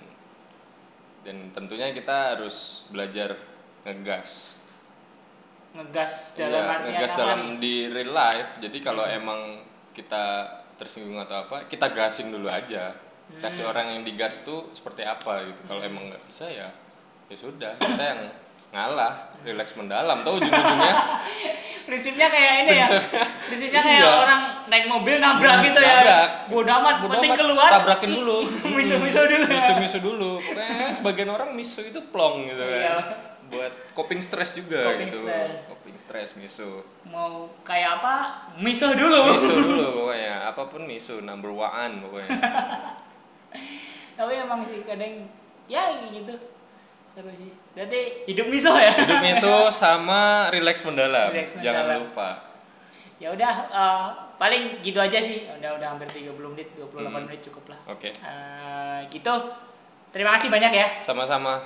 Dan 1.22 1.54
tentunya 1.54 1.94
kita 1.94 2.34
harus 2.34 2.90
belajar 2.90 3.38
ngegas. 3.86 4.58
Ngegas 5.78 6.34
Iya, 6.34 6.50
dalam 6.50 6.66
artian 6.66 6.90
ngegas 6.98 7.12
apa 7.14 7.20
dalam 7.22 7.42
nih? 7.46 7.58
di 7.62 7.76
real 7.94 8.10
life. 8.10 8.58
Jadi 8.58 8.78
kalau 8.82 9.06
emang 9.06 9.62
kita 9.94 10.50
tersinggung 10.74 11.22
atau 11.22 11.46
apa 11.46 11.70
kita 11.70 11.94
gasin 11.94 12.34
dulu 12.34 12.50
aja 12.50 12.98
reaksi 13.38 13.62
orang 13.62 13.86
yang 13.90 14.02
digas 14.02 14.42
tuh 14.42 14.70
seperti 14.70 15.02
apa 15.02 15.42
gitu. 15.44 15.62
Kalau 15.66 15.82
emang 15.82 16.06
nggak 16.06 16.24
bisa 16.24 16.46
ya 16.46 16.70
ya 17.26 17.36
sudah. 17.36 17.74
Kita 17.76 18.04
yang 18.04 18.22
ngalah 18.70 19.14
rileks 19.42 19.74
mendalam. 19.74 20.22
Tahu 20.22 20.38
ujung-ujungnya? 20.38 20.96
Prinsipnya 21.84 22.28
kayak 22.28 22.54
ini 22.64 22.72
ya. 22.76 22.88
Prinsipnya- 23.44 23.84
kayak 23.84 24.00
Iya. 24.00 24.12
orang 24.18 24.42
naik 24.66 24.86
mobil 24.88 25.20
nabrak 25.20 25.60
Hmm, 25.60 25.68
gitu 25.68 25.80
ya. 25.80 25.96
Nabrak. 25.96 26.30
bodo 26.48 26.72
amat 26.74 26.96
Bodo 26.98 27.12
penting 27.12 27.30
amat, 27.30 27.40
keluar. 27.40 27.70
Tabrakin 27.72 28.10
dulu. 28.14 28.38
Misu-misu 28.78 29.20
dulu 29.22 29.46
ya. 29.46 29.52
misu-misu 29.52 29.98
dulu. 30.00 30.32
Pokoknya 30.40 30.90
sebagian 30.92 31.30
orang 31.30 31.50
misu 31.52 31.84
itu 31.84 32.00
plong 32.06 32.46
gitu 32.46 32.62
kan. 32.62 32.80
Iya. 32.80 32.98
buat 33.44 33.70
coping 33.94 34.18
stress 34.18 34.58
juga 34.58 34.82
Coping 34.82 35.14
gitu. 35.14 35.22
stress. 35.22 35.52
coping 35.68 35.96
stress 35.96 36.30
misu. 36.34 36.82
Mau 37.06 37.54
kayak 37.62 38.00
apa? 38.00 38.14
Misu 38.58 38.90
dulu. 38.90 39.20
Misu 39.30 39.54
dulu 39.54 39.86
pokoknya. 40.00 40.48
Apa 40.48 40.66
pun 40.66 40.82
misu 40.84 41.20
number 41.20 41.52
one 41.52 42.02
pokoknya 42.02 42.34
tapi 44.18 44.34
emang 44.36 44.62
sih 44.64 44.82
kadang 44.84 45.28
ya 45.66 45.84
gitu. 46.10 46.36
Seru 47.08 47.30
sih. 47.30 47.54
Berarti 47.74 48.26
hidup 48.26 48.50
misu 48.50 48.74
ya? 48.74 48.90
Hidup 48.90 49.22
misu 49.22 49.70
sama 49.70 50.50
relax 50.50 50.82
mendalam. 50.82 51.30
Relax 51.30 51.58
jangan 51.62 51.86
mendalam. 51.86 52.10
lupa. 52.10 52.30
Ya 53.22 53.30
udah 53.32 53.54
eh, 53.70 54.06
paling 54.36 54.82
gitu 54.82 54.98
aja 54.98 55.22
sih. 55.22 55.46
Udah 55.62 55.78
udah 55.78 55.88
hampir 55.94 56.10
30 56.10 56.34
menit 56.52 56.74
28 56.76 57.06
Hmm. 57.06 57.14
menit 57.24 57.42
cukup 57.46 57.72
lah. 57.72 57.80
Oke. 57.88 58.10
Eh, 58.10 59.00
gitu. 59.14 59.34
Terima 60.10 60.34
kasih 60.36 60.50
banyak 60.50 60.74
ya. 60.74 60.88
Sama-sama 60.98 61.62